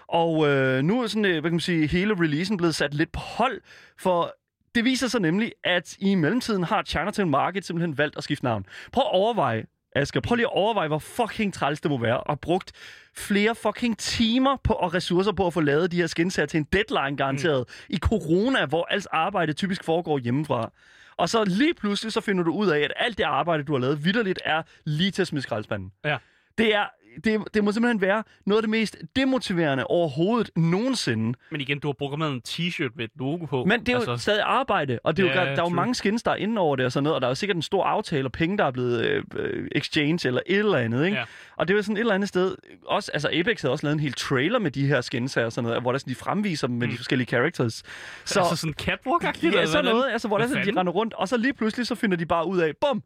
Og 0.08 0.48
øh, 0.48 0.82
nu 0.82 1.02
er 1.02 1.06
sådan, 1.06 1.24
øh, 1.24 1.32
hvad 1.32 1.42
kan 1.42 1.52
man 1.52 1.60
sige, 1.60 1.86
hele 1.86 2.14
releasen 2.14 2.56
blevet 2.56 2.74
sat 2.74 2.94
lidt 2.94 3.12
på 3.12 3.20
hold, 3.20 3.60
for 3.98 4.34
det 4.74 4.84
viser 4.84 5.08
sig 5.08 5.20
nemlig, 5.20 5.52
at 5.64 5.96
i 5.98 6.14
mellemtiden 6.14 6.64
har 6.64 6.82
Chinatown 6.82 7.30
Market 7.30 7.64
simpelthen 7.64 7.98
valgt 7.98 8.16
at 8.16 8.24
skifte 8.24 8.44
navn. 8.44 8.66
Prøv 8.92 9.02
at 9.02 9.12
overveje, 9.12 9.64
Asger, 9.96 10.20
prøv 10.20 10.34
lige 10.34 10.46
at 10.46 10.52
overveje, 10.52 10.88
hvor 10.88 10.98
fucking 10.98 11.54
træls 11.54 11.80
det 11.80 11.90
må 11.90 11.98
være, 11.98 12.20
og 12.20 12.40
brugt 12.40 12.72
flere 13.14 13.54
fucking 13.54 13.98
timer 13.98 14.56
på 14.64 14.72
og 14.72 14.94
ressourcer 14.94 15.32
på 15.32 15.46
at 15.46 15.52
få 15.52 15.60
lavet 15.60 15.92
de 15.92 15.96
her 15.96 16.06
skins 16.06 16.36
her 16.36 16.46
til 16.46 16.58
en 16.58 16.66
deadline 16.72 17.16
garanteret 17.16 17.64
mm. 17.68 17.94
i 17.94 17.98
corona, 17.98 18.66
hvor 18.66 18.86
alt 18.90 19.06
arbejde 19.12 19.52
typisk 19.52 19.84
foregår 19.84 20.18
hjemmefra. 20.18 20.72
Og 21.16 21.28
så 21.28 21.44
lige 21.44 21.74
pludselig 21.74 22.12
så 22.12 22.20
finder 22.20 22.44
du 22.44 22.52
ud 22.52 22.68
af, 22.68 22.80
at 22.80 22.92
alt 22.96 23.18
det 23.18 23.24
arbejde, 23.24 23.64
du 23.64 23.72
har 23.72 23.78
lavet, 23.80 24.04
vidderligt 24.04 24.40
er 24.44 24.62
lige 24.84 25.10
til 25.10 25.22
at 25.22 25.28
smide 25.28 25.42
skraldespanden. 25.42 25.92
Ja. 26.04 26.18
Det 26.58 26.74
er 26.74 26.84
det, 27.24 27.40
det 27.54 27.64
må 27.64 27.72
simpelthen 27.72 28.00
være 28.00 28.22
noget 28.46 28.58
af 28.58 28.62
det 28.62 28.70
mest 28.70 28.96
demotiverende 29.16 29.86
overhovedet 29.86 30.50
nogensinde. 30.56 31.38
Men 31.50 31.60
igen, 31.60 31.78
du 31.78 31.88
har 31.88 31.92
programmeret 31.92 32.32
en 32.32 32.42
t-shirt 32.48 32.90
med 32.96 33.04
et 33.04 33.10
logo 33.18 33.46
på. 33.46 33.64
Men 33.64 33.80
det 33.80 33.88
er 33.88 33.96
altså... 33.96 34.10
jo 34.10 34.16
stadig 34.16 34.42
arbejde, 34.44 34.98
og 35.04 35.16
det 35.16 35.22
er 35.22 35.26
ja, 35.26 35.40
jo, 35.40 35.40
der, 35.40 35.54
der 35.54 35.62
er 35.62 35.66
jo 35.66 35.74
mange 35.74 35.94
skins, 35.94 36.22
der 36.22 36.30
er 36.30 36.36
inde 36.36 36.60
over 36.60 36.76
det 36.76 36.86
og 36.86 36.92
sådan 36.92 37.04
noget, 37.04 37.14
og 37.14 37.20
der 37.20 37.26
er 37.26 37.30
jo 37.30 37.34
sikkert 37.34 37.56
en 37.56 37.62
stor 37.62 37.84
aftale 37.84 38.26
og 38.26 38.32
penge, 38.32 38.58
der 38.58 38.64
er 38.64 38.70
blevet 38.70 39.24
øh, 39.36 39.68
exchange 39.72 40.28
eller 40.28 40.40
et 40.46 40.58
eller 40.58 40.78
andet, 40.78 41.04
ikke? 41.04 41.16
Ja. 41.16 41.24
Og 41.56 41.68
det 41.68 41.74
er 41.74 41.78
jo 41.78 41.82
sådan 41.82 41.96
et 41.96 42.00
eller 42.00 42.14
andet 42.14 42.28
sted, 42.28 42.56
også, 42.86 43.10
altså 43.14 43.28
Apex 43.32 43.62
havde 43.62 43.72
også 43.72 43.86
lavet 43.86 43.94
en 43.94 44.00
hel 44.00 44.12
trailer 44.12 44.58
med 44.58 44.70
de 44.70 44.86
her 44.86 45.00
skins 45.00 45.34
her, 45.34 45.44
og 45.44 45.52
sådan 45.52 45.68
noget, 45.68 45.82
hvor 45.82 45.92
der 45.92 45.98
sådan, 45.98 46.10
de 46.10 46.14
fremviser 46.14 46.66
dem 46.66 46.76
med 46.76 46.86
mm. 46.86 46.90
de 46.90 46.96
forskellige 46.96 47.28
characters. 47.28 47.82
Så, 48.24 48.40
altså 48.40 48.56
sådan 48.56 48.74
catwalk 48.74 49.24
Ja, 49.42 49.66
sådan 49.66 49.84
noget, 49.84 50.12
altså 50.12 50.28
hvor 50.28 50.38
der 50.38 50.46
sådan, 50.46 50.74
de 50.74 50.80
render 50.80 50.92
rundt, 50.92 51.14
og 51.14 51.28
så 51.28 51.36
lige 51.36 51.52
pludselig 51.52 51.86
så 51.86 51.94
finder 51.94 52.16
de 52.16 52.26
bare 52.26 52.46
ud 52.46 52.58
af, 52.58 52.72
bum, 52.80 53.02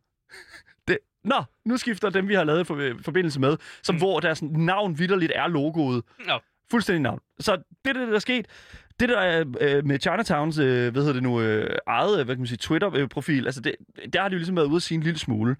Nå, 1.26 1.42
nu 1.64 1.76
skifter 1.76 2.10
dem, 2.10 2.28
vi 2.28 2.34
har 2.34 2.44
lavet 2.44 2.66
for, 2.66 2.92
forbindelse 3.04 3.40
med, 3.40 3.56
som 3.82 3.94
mm. 3.94 3.98
hvor 3.98 4.20
deres 4.20 4.42
navn 4.42 4.98
vidderligt 4.98 5.32
er 5.34 5.48
logoet. 5.48 6.04
Ja. 6.28 6.36
Fuldstændig 6.70 7.02
navn. 7.02 7.20
Så 7.40 7.56
det, 7.84 7.94
der, 7.94 8.06
der 8.06 8.14
er 8.14 8.18
sket, 8.18 8.46
det 9.00 9.08
der 9.08 9.18
er 9.18 9.44
øh, 9.60 9.86
med 9.86 9.98
Chinatowns, 10.00 10.58
øh, 10.58 10.92
hvad 10.92 11.02
hedder 11.02 11.12
det 11.12 11.22
nu, 11.22 11.40
øh, 11.40 11.76
eget, 11.86 12.24
hvad 12.24 12.34
kan 12.34 12.40
man 12.40 12.46
sige, 12.46 12.58
Twitter-profil, 12.58 13.46
altså 13.46 13.60
det, 13.60 13.74
der 14.12 14.20
har 14.20 14.28
de 14.28 14.32
jo 14.32 14.38
ligesom 14.38 14.56
været 14.56 14.66
ude 14.66 14.76
at 14.76 14.82
sige 14.82 14.96
en 14.96 15.02
lille 15.02 15.18
smule. 15.18 15.56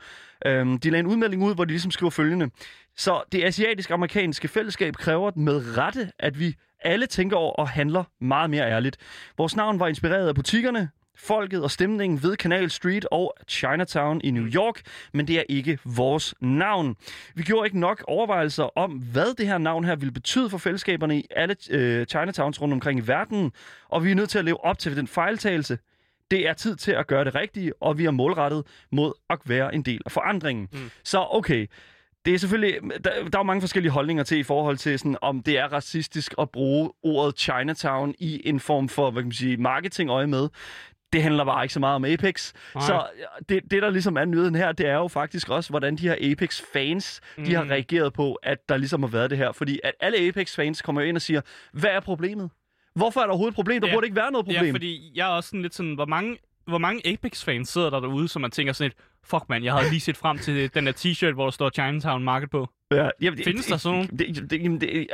Øhm, 0.47 0.79
de 0.79 0.91
lagde 0.91 1.01
en 1.01 1.07
udmelding 1.07 1.45
ud, 1.45 1.55
hvor 1.55 1.65
de 1.65 1.71
ligesom 1.71 1.91
skriver 1.91 2.11
følgende. 2.11 2.51
Så 2.97 3.23
det 3.33 3.45
asiatisk-amerikanske 3.45 4.49
fællesskab 4.49 4.95
kræver 4.95 5.31
med 5.37 5.79
rette, 5.79 6.11
at 6.19 6.41
vi 6.41 6.55
alle 6.81 7.07
tænker 7.07 7.37
over 7.37 7.53
og 7.53 7.69
handler 7.69 8.05
meget 8.21 8.51
mere 8.51 8.71
ærligt. 8.71 8.97
Vores 9.39 9.57
navn 9.57 9.81
var 9.81 9.89
inspireret 9.89 10.29
af 10.29 10.35
butikkerne, 10.35 10.89
folket 11.17 11.63
og 11.63 11.71
stemningen 11.71 12.23
ved 12.23 12.37
Canal 12.37 12.71
Street 12.71 13.07
og 13.11 13.35
Chinatown 13.49 14.21
i 14.25 14.31
New 14.31 14.47
York, 14.47 14.83
men 15.13 15.29
det 15.29 15.39
er 15.39 15.43
ikke 15.49 15.79
vores 15.85 16.35
navn. 16.41 16.97
Vi 17.35 17.43
gjorde 17.43 17.67
ikke 17.67 17.81
nok 17.81 18.05
overvejelser 18.09 18.79
om, 18.79 18.91
hvad 18.93 19.35
det 19.35 19.47
her 19.47 19.59
navn 19.59 19.85
her 19.85 19.97
ville 19.97 20.13
betyde 20.13 20.51
for 20.51 20.59
fællesskaberne 20.59 21.19
i 21.19 21.27
alle 21.31 21.57
øh, 21.71 22.07
Chinatowns 22.07 22.61
rundt 22.61 22.75
omkring 22.75 22.99
i 22.99 23.07
verden, 23.07 23.53
og 23.89 24.05
vi 24.05 24.11
er 24.11 24.15
nødt 24.15 24.31
til 24.31 24.39
at 24.39 24.45
leve 24.45 24.65
op 24.65 24.79
til 24.79 24.97
den 24.97 25.07
fejltagelse. 25.07 25.79
Det 26.31 26.49
er 26.49 26.53
tid 26.53 26.77
til 26.77 26.93
at 26.93 27.07
gøre 27.07 27.25
det 27.25 27.35
rigtige, 27.35 27.73
og 27.83 27.99
vi 27.99 28.05
er 28.05 28.11
målrettet 28.11 28.65
mod 28.93 29.13
at 29.31 29.39
være 29.45 29.75
en 29.75 29.83
del 29.83 30.01
af 30.05 30.13
forandringen. 30.13 30.69
Mm. 30.73 30.91
Så 31.05 31.27
okay, 31.31 31.67
det 32.27 32.35
er 32.35 32.39
selvfølgelig, 32.39 32.81
der, 32.83 33.11
der 33.11 33.11
er 33.15 33.39
jo 33.39 33.43
mange 33.43 33.61
forskellige 33.61 33.93
holdninger 33.93 34.25
til 34.25 34.39
i 34.39 34.43
forhold 34.43 34.77
til, 34.77 34.99
sådan, 34.99 35.17
om 35.23 35.43
det 35.43 35.59
er 35.59 35.73
racistisk 35.73 36.35
at 36.39 36.51
bruge 36.51 36.91
ordet 37.03 37.39
Chinatown 37.39 38.15
i 38.19 38.49
en 38.49 38.61
form 38.61 38.89
for, 38.89 39.11
hvad 39.11 39.23
kan 39.23 39.27
man 39.27 39.33
sige, 39.33 39.57
marketing 39.57 40.11
øje 40.11 40.27
med 40.27 40.49
det 41.17 41.23
handler 41.23 41.45
bare 41.45 41.65
ikke 41.65 41.75
så 41.75 41.81
meget 41.81 41.95
om 41.95 42.05
Apex. 42.05 42.53
Nej. 42.75 42.87
Så 42.87 43.07
det, 43.49 43.63
det, 43.71 43.83
der 43.83 43.91
ligesom 43.91 44.17
er 44.17 44.25
nyheden 44.25 44.55
her, 44.55 44.73
det 44.73 44.87
er 44.87 44.95
jo 44.95 45.09
faktisk 45.09 45.49
også, 45.49 45.71
hvordan 45.71 45.97
de 45.97 46.09
her 46.09 46.33
Apex-fans, 46.33 47.21
mm. 47.39 47.45
de 47.45 47.55
har 47.55 47.63
mm. 47.63 47.71
reageret 47.71 48.13
på, 48.13 48.35
at 48.35 48.69
der 48.69 48.77
ligesom 48.77 49.03
har 49.03 49.11
været 49.11 49.31
det 49.31 49.39
her. 49.39 49.53
Fordi 49.53 49.81
at 49.85 49.95
alle 50.01 50.19
Apex-fans 50.19 50.83
kommer 50.83 51.01
ind 51.01 51.17
og 51.17 51.23
siger, 51.23 51.41
hvad 51.73 51.91
er 51.91 52.01
problemet? 52.01 52.51
Hvorfor 52.95 53.21
er 53.21 53.25
der 53.25 53.31
overhovedet 53.31 53.53
et 53.53 53.55
problem? 53.55 53.81
Der 53.81 53.89
ja. 53.89 53.95
burde 53.95 54.07
ikke 54.07 54.17
være 54.17 54.33
noget 54.33 54.47
problem. 54.47 54.65
Ja, 54.65 54.73
fordi 54.73 55.13
jeg 55.15 55.29
er 55.31 55.33
også 55.33 55.49
sådan 55.49 55.63
lidt 55.63 55.75
sådan, 55.75 55.95
hvor 55.95 56.07
mange, 56.07 56.37
hvor 56.67 56.79
mange 56.79 57.13
Apex-fans 57.13 57.69
sidder 57.69 57.91
der 57.91 58.01
derude, 58.01 58.29
som 58.29 58.43
man 58.43 58.51
tænker 58.51 58.73
sådan 58.73 58.91
lidt, 58.91 58.99
fuck 59.31 59.45
man, 59.49 59.65
jeg 59.65 59.73
havde 59.73 59.91
lige 59.91 60.01
set 60.01 60.17
frem 60.17 60.39
til 60.39 60.75
den 60.75 60.87
der 60.87 60.93
t-shirt, 60.93 61.33
hvor 61.33 61.45
der 61.45 61.51
står 61.51 61.71
Chinatown 61.71 62.25
Market 62.25 62.51
på. 62.51 62.69
Ja, 62.91 63.09
jamen, 63.21 63.45
Findes 63.45 63.65
det, 63.65 63.73
der 63.73 63.79
sådan 63.79 63.95
nogle? 63.95 64.09
Det, 64.09 64.51
det, 64.51 64.51
det, 64.51 64.81
det, 64.81 65.09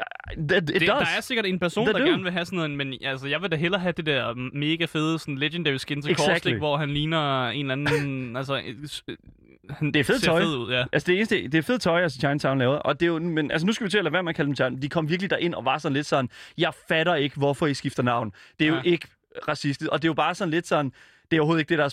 det, 0.50 0.68
det, 0.68 0.80
der 0.80 0.94
er 0.94 1.20
sikkert 1.20 1.46
en 1.46 1.58
person, 1.58 1.86
der, 1.86 1.98
gerne 1.98 2.22
vil 2.22 2.32
have 2.32 2.44
sådan 2.44 2.70
en, 2.70 2.76
men 2.76 2.94
altså, 3.02 3.26
jeg 3.26 3.42
vil 3.42 3.50
da 3.50 3.56
hellere 3.56 3.80
have 3.80 3.92
det 3.92 4.06
der 4.06 4.34
mega 4.54 4.84
fede 4.84 5.18
sådan 5.18 5.38
legendary 5.38 5.76
skin 5.76 6.02
til 6.02 6.10
exactly. 6.10 6.32
Korslik, 6.32 6.56
hvor 6.56 6.76
han 6.76 6.90
ligner 6.90 7.48
en 7.48 7.70
eller 7.70 7.90
anden... 7.90 8.36
altså, 8.40 8.62
han 9.70 9.92
det 9.92 10.00
er 10.00 10.04
fedt 10.04 10.22
tøj. 10.22 10.40
Fed 10.40 10.56
ud, 10.56 10.72
ja. 10.72 10.84
Altså 10.92 11.06
det 11.06 11.16
eneste, 11.16 11.42
det 11.42 11.54
er 11.54 11.62
fedt 11.62 11.82
tøj, 11.82 12.02
altså 12.02 12.18
Chinatown 12.18 12.58
laver. 12.58 12.76
Og 12.76 13.00
det 13.00 13.06
er 13.06 13.10
jo, 13.10 13.18
men 13.18 13.50
altså 13.50 13.66
nu 13.66 13.72
skal 13.72 13.84
vi 13.84 13.90
til 13.90 13.98
at 13.98 14.04
lade 14.04 14.12
være 14.12 14.22
med 14.22 14.30
at 14.30 14.36
kalde 14.36 14.46
dem 14.46 14.54
Chinatown. 14.54 14.82
De 14.82 14.88
kom 14.88 15.08
virkelig 15.08 15.30
derind 15.30 15.54
og 15.54 15.64
var 15.64 15.78
sådan 15.78 15.94
lidt 15.94 16.06
sådan, 16.06 16.30
jeg 16.58 16.72
fatter 16.88 17.14
ikke, 17.14 17.36
hvorfor 17.36 17.66
I 17.66 17.74
skifter 17.74 18.02
navn. 18.02 18.32
Det 18.58 18.66
er 18.66 18.70
ja. 18.70 18.76
jo 18.76 18.82
ikke 18.84 19.08
racistisk. 19.48 19.90
Og 19.90 20.02
det 20.02 20.08
er 20.08 20.10
jo 20.10 20.14
bare 20.14 20.34
sådan 20.34 20.50
lidt 20.50 20.66
sådan, 20.66 20.92
det 21.32 21.36
er 21.36 21.40
overhovedet 21.40 21.60
ikke 21.60 21.68
det, 21.68 21.78
der 21.78 21.84
er... 21.84 21.90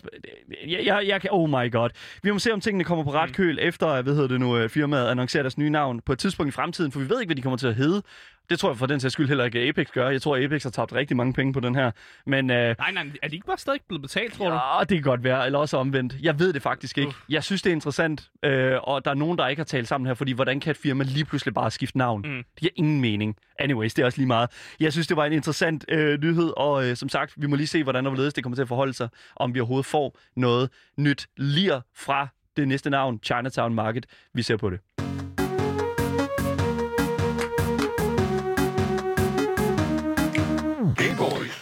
Jeg, 0.68 0.86
jeg, 0.86 1.08
jeg 1.08 1.22
kan... 1.22 1.30
Oh 1.34 1.50
my 1.50 1.72
god. 1.72 1.90
Vi 2.24 2.32
må 2.32 2.40
se, 2.40 2.54
om 2.54 2.62
tingene 2.62 2.84
kommer 2.84 3.04
på 3.04 3.12
ret 3.14 3.30
mm. 3.30 3.34
køl, 3.34 3.58
efter, 3.62 4.02
hvad 4.02 4.14
hedder 4.14 4.28
det 4.28 4.40
nu, 4.40 4.58
øh, 4.58 4.70
firmaet 4.70 5.08
annoncerer 5.08 5.44
deres 5.44 5.58
nye 5.58 5.70
navn 5.70 6.02
på 6.02 6.14
et 6.14 6.20
tidspunkt 6.20 6.48
i 6.48 6.52
fremtiden, 6.52 6.92
for 6.92 7.00
vi 7.00 7.10
ved 7.10 7.20
ikke, 7.22 7.30
hvad 7.30 7.36
de 7.36 7.42
kommer 7.42 7.58
til 7.58 7.68
at 7.68 7.76
hedde. 7.76 8.02
Det 8.50 8.60
tror 8.60 8.70
jeg 8.70 8.78
for 8.78 8.86
den 8.86 9.00
sags 9.00 9.14
skyld 9.14 9.28
heller 9.28 9.46
ikke, 9.46 9.60
at 9.60 9.70
Apex 9.70 9.88
gør. 9.92 10.10
Jeg 10.10 10.22
tror, 10.22 10.36
at 10.36 10.44
Apex 10.44 10.64
har 10.64 10.70
tabt 10.70 10.94
rigtig 10.94 11.18
mange 11.18 11.34
penge 11.34 11.54
på 11.54 11.60
den 11.60 11.76
her. 11.76 11.92
Men 12.26 12.50
øh, 12.52 12.76
Nej, 12.80 12.92
nej, 12.92 13.06
er 13.24 13.28
de 13.28 13.36
ikke 13.36 13.48
bare 13.48 13.58
stadig 13.58 13.82
blevet 13.88 14.02
betalt, 14.02 14.34
tror 14.34 14.50
du? 14.50 14.56
ja, 14.56 14.80
det 14.80 14.90
kan 14.90 15.02
godt 15.02 15.24
være, 15.24 15.46
eller 15.46 15.60
også 15.60 15.78
omvendt. 15.78 16.16
Jeg 16.22 16.40
ved 16.40 16.54
det 16.54 16.62
faktisk 16.62 16.98
ikke. 16.98 17.08
Uh. 17.08 17.34
Jeg 17.34 17.44
synes, 17.44 17.62
det 17.62 17.70
er 17.70 17.74
interessant, 17.74 18.30
øh, 18.46 18.78
og 18.84 19.06
der 19.06 19.12
er 19.12 19.16
nogen, 19.16 19.38
der 19.38 19.48
ikke 19.48 19.60
har 19.60 19.66
talt 19.66 19.88
sammen 19.88 20.08
her, 20.08 20.14
fordi 20.14 20.32
hvordan 20.32 20.60
kan 20.60 20.72
et 20.72 20.78
firma 20.78 21.04
lige 21.04 21.26
pludselig 21.26 21.54
bare 21.54 21.72
skifte 21.72 21.98
navn? 21.98 22.22
Mm. 22.22 22.36
Det 22.36 22.60
giver 22.60 22.72
ingen 22.76 23.02
mening. 23.02 23.36
Anyways, 23.60 23.94
det 23.94 24.02
er 24.02 24.06
også 24.06 24.18
lige 24.18 24.28
meget. 24.28 24.50
Jeg 24.80 24.92
synes, 24.92 25.08
det 25.08 25.18
var 25.18 25.26
en 25.26 25.34
interessant 25.34 25.86
øh, 25.90 26.22
nyhed, 26.22 26.54
og 26.58 26.86
øh, 26.90 26.96
som 26.96 27.10
sagt, 27.10 27.34
vi 27.38 27.48
må 27.48 27.56
lige 27.56 27.68
se, 27.68 27.84
hvordan 27.84 28.06
og 28.06 28.12
hvorledes 28.12 28.34
det 28.34 28.44
kommer 28.44 28.56
til 28.56 28.62
at 28.62 28.68
forholde 28.68 28.94
sig, 28.94 29.10
om 29.36 29.54
vi 29.54 29.60
overhovedet 29.60 29.86
får 29.86 30.18
noget 30.36 30.70
nyt 30.98 31.28
lir 31.38 31.80
fra 31.96 32.28
det 32.58 32.68
næste 32.68 32.90
navn, 32.90 33.20
Chinatown 33.24 33.74
Market. 33.76 34.06
Vi 34.34 34.42
ser 34.42 34.58
på 34.58 34.70
det. 34.70 35.09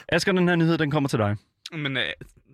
Asger, 0.10 0.32
den 0.32 0.48
her 0.48 0.56
nyhed, 0.56 0.78
den 0.78 0.92
kommer 0.92 1.10
til 1.10 1.20
dig. 1.20 1.36
Men 1.72 1.98
øh, 1.98 2.04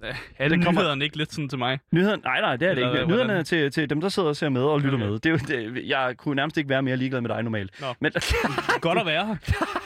øh, 0.04 0.16
er 0.38 0.48
det 0.50 0.64
kommer- 0.64 0.82
nyhederne 0.82 1.04
ikke 1.06 1.18
lidt 1.18 1.34
sådan 1.34 1.50
til 1.50 1.60
mig? 1.60 1.80
Nyheden, 1.92 2.22
nej, 2.24 2.42
nej, 2.42 2.56
det 2.56 2.68
er 2.70 2.74
det 2.76 2.84
Eller 2.84 2.92
ikke. 2.92 3.06
hvordan? 3.06 3.08
Nyhederne 3.08 3.40
er 3.40 3.44
til, 3.44 3.72
til 3.72 3.90
dem, 3.90 4.02
der 4.02 4.10
sidder 4.10 4.30
og 4.30 4.36
ser 4.36 4.50
med 4.50 4.62
og 4.62 4.80
lytter 4.82 4.98
Okay. 4.98 5.06
med. 5.08 5.14
Det, 5.20 5.26
er 5.26 5.60
jo- 5.62 5.74
det, 5.74 5.88
jeg 5.88 6.14
kunne 6.18 6.36
nærmest 6.36 6.58
ikke 6.58 6.70
være 6.70 6.82
mere 6.82 6.98
ligeglad 6.98 7.22
med 7.22 7.30
dig 7.30 7.44
normalt. 7.44 7.82
Nå. 7.82 7.88
Men 8.00 8.12
Godt 8.82 9.00
at 9.00 9.06
være 9.06 9.38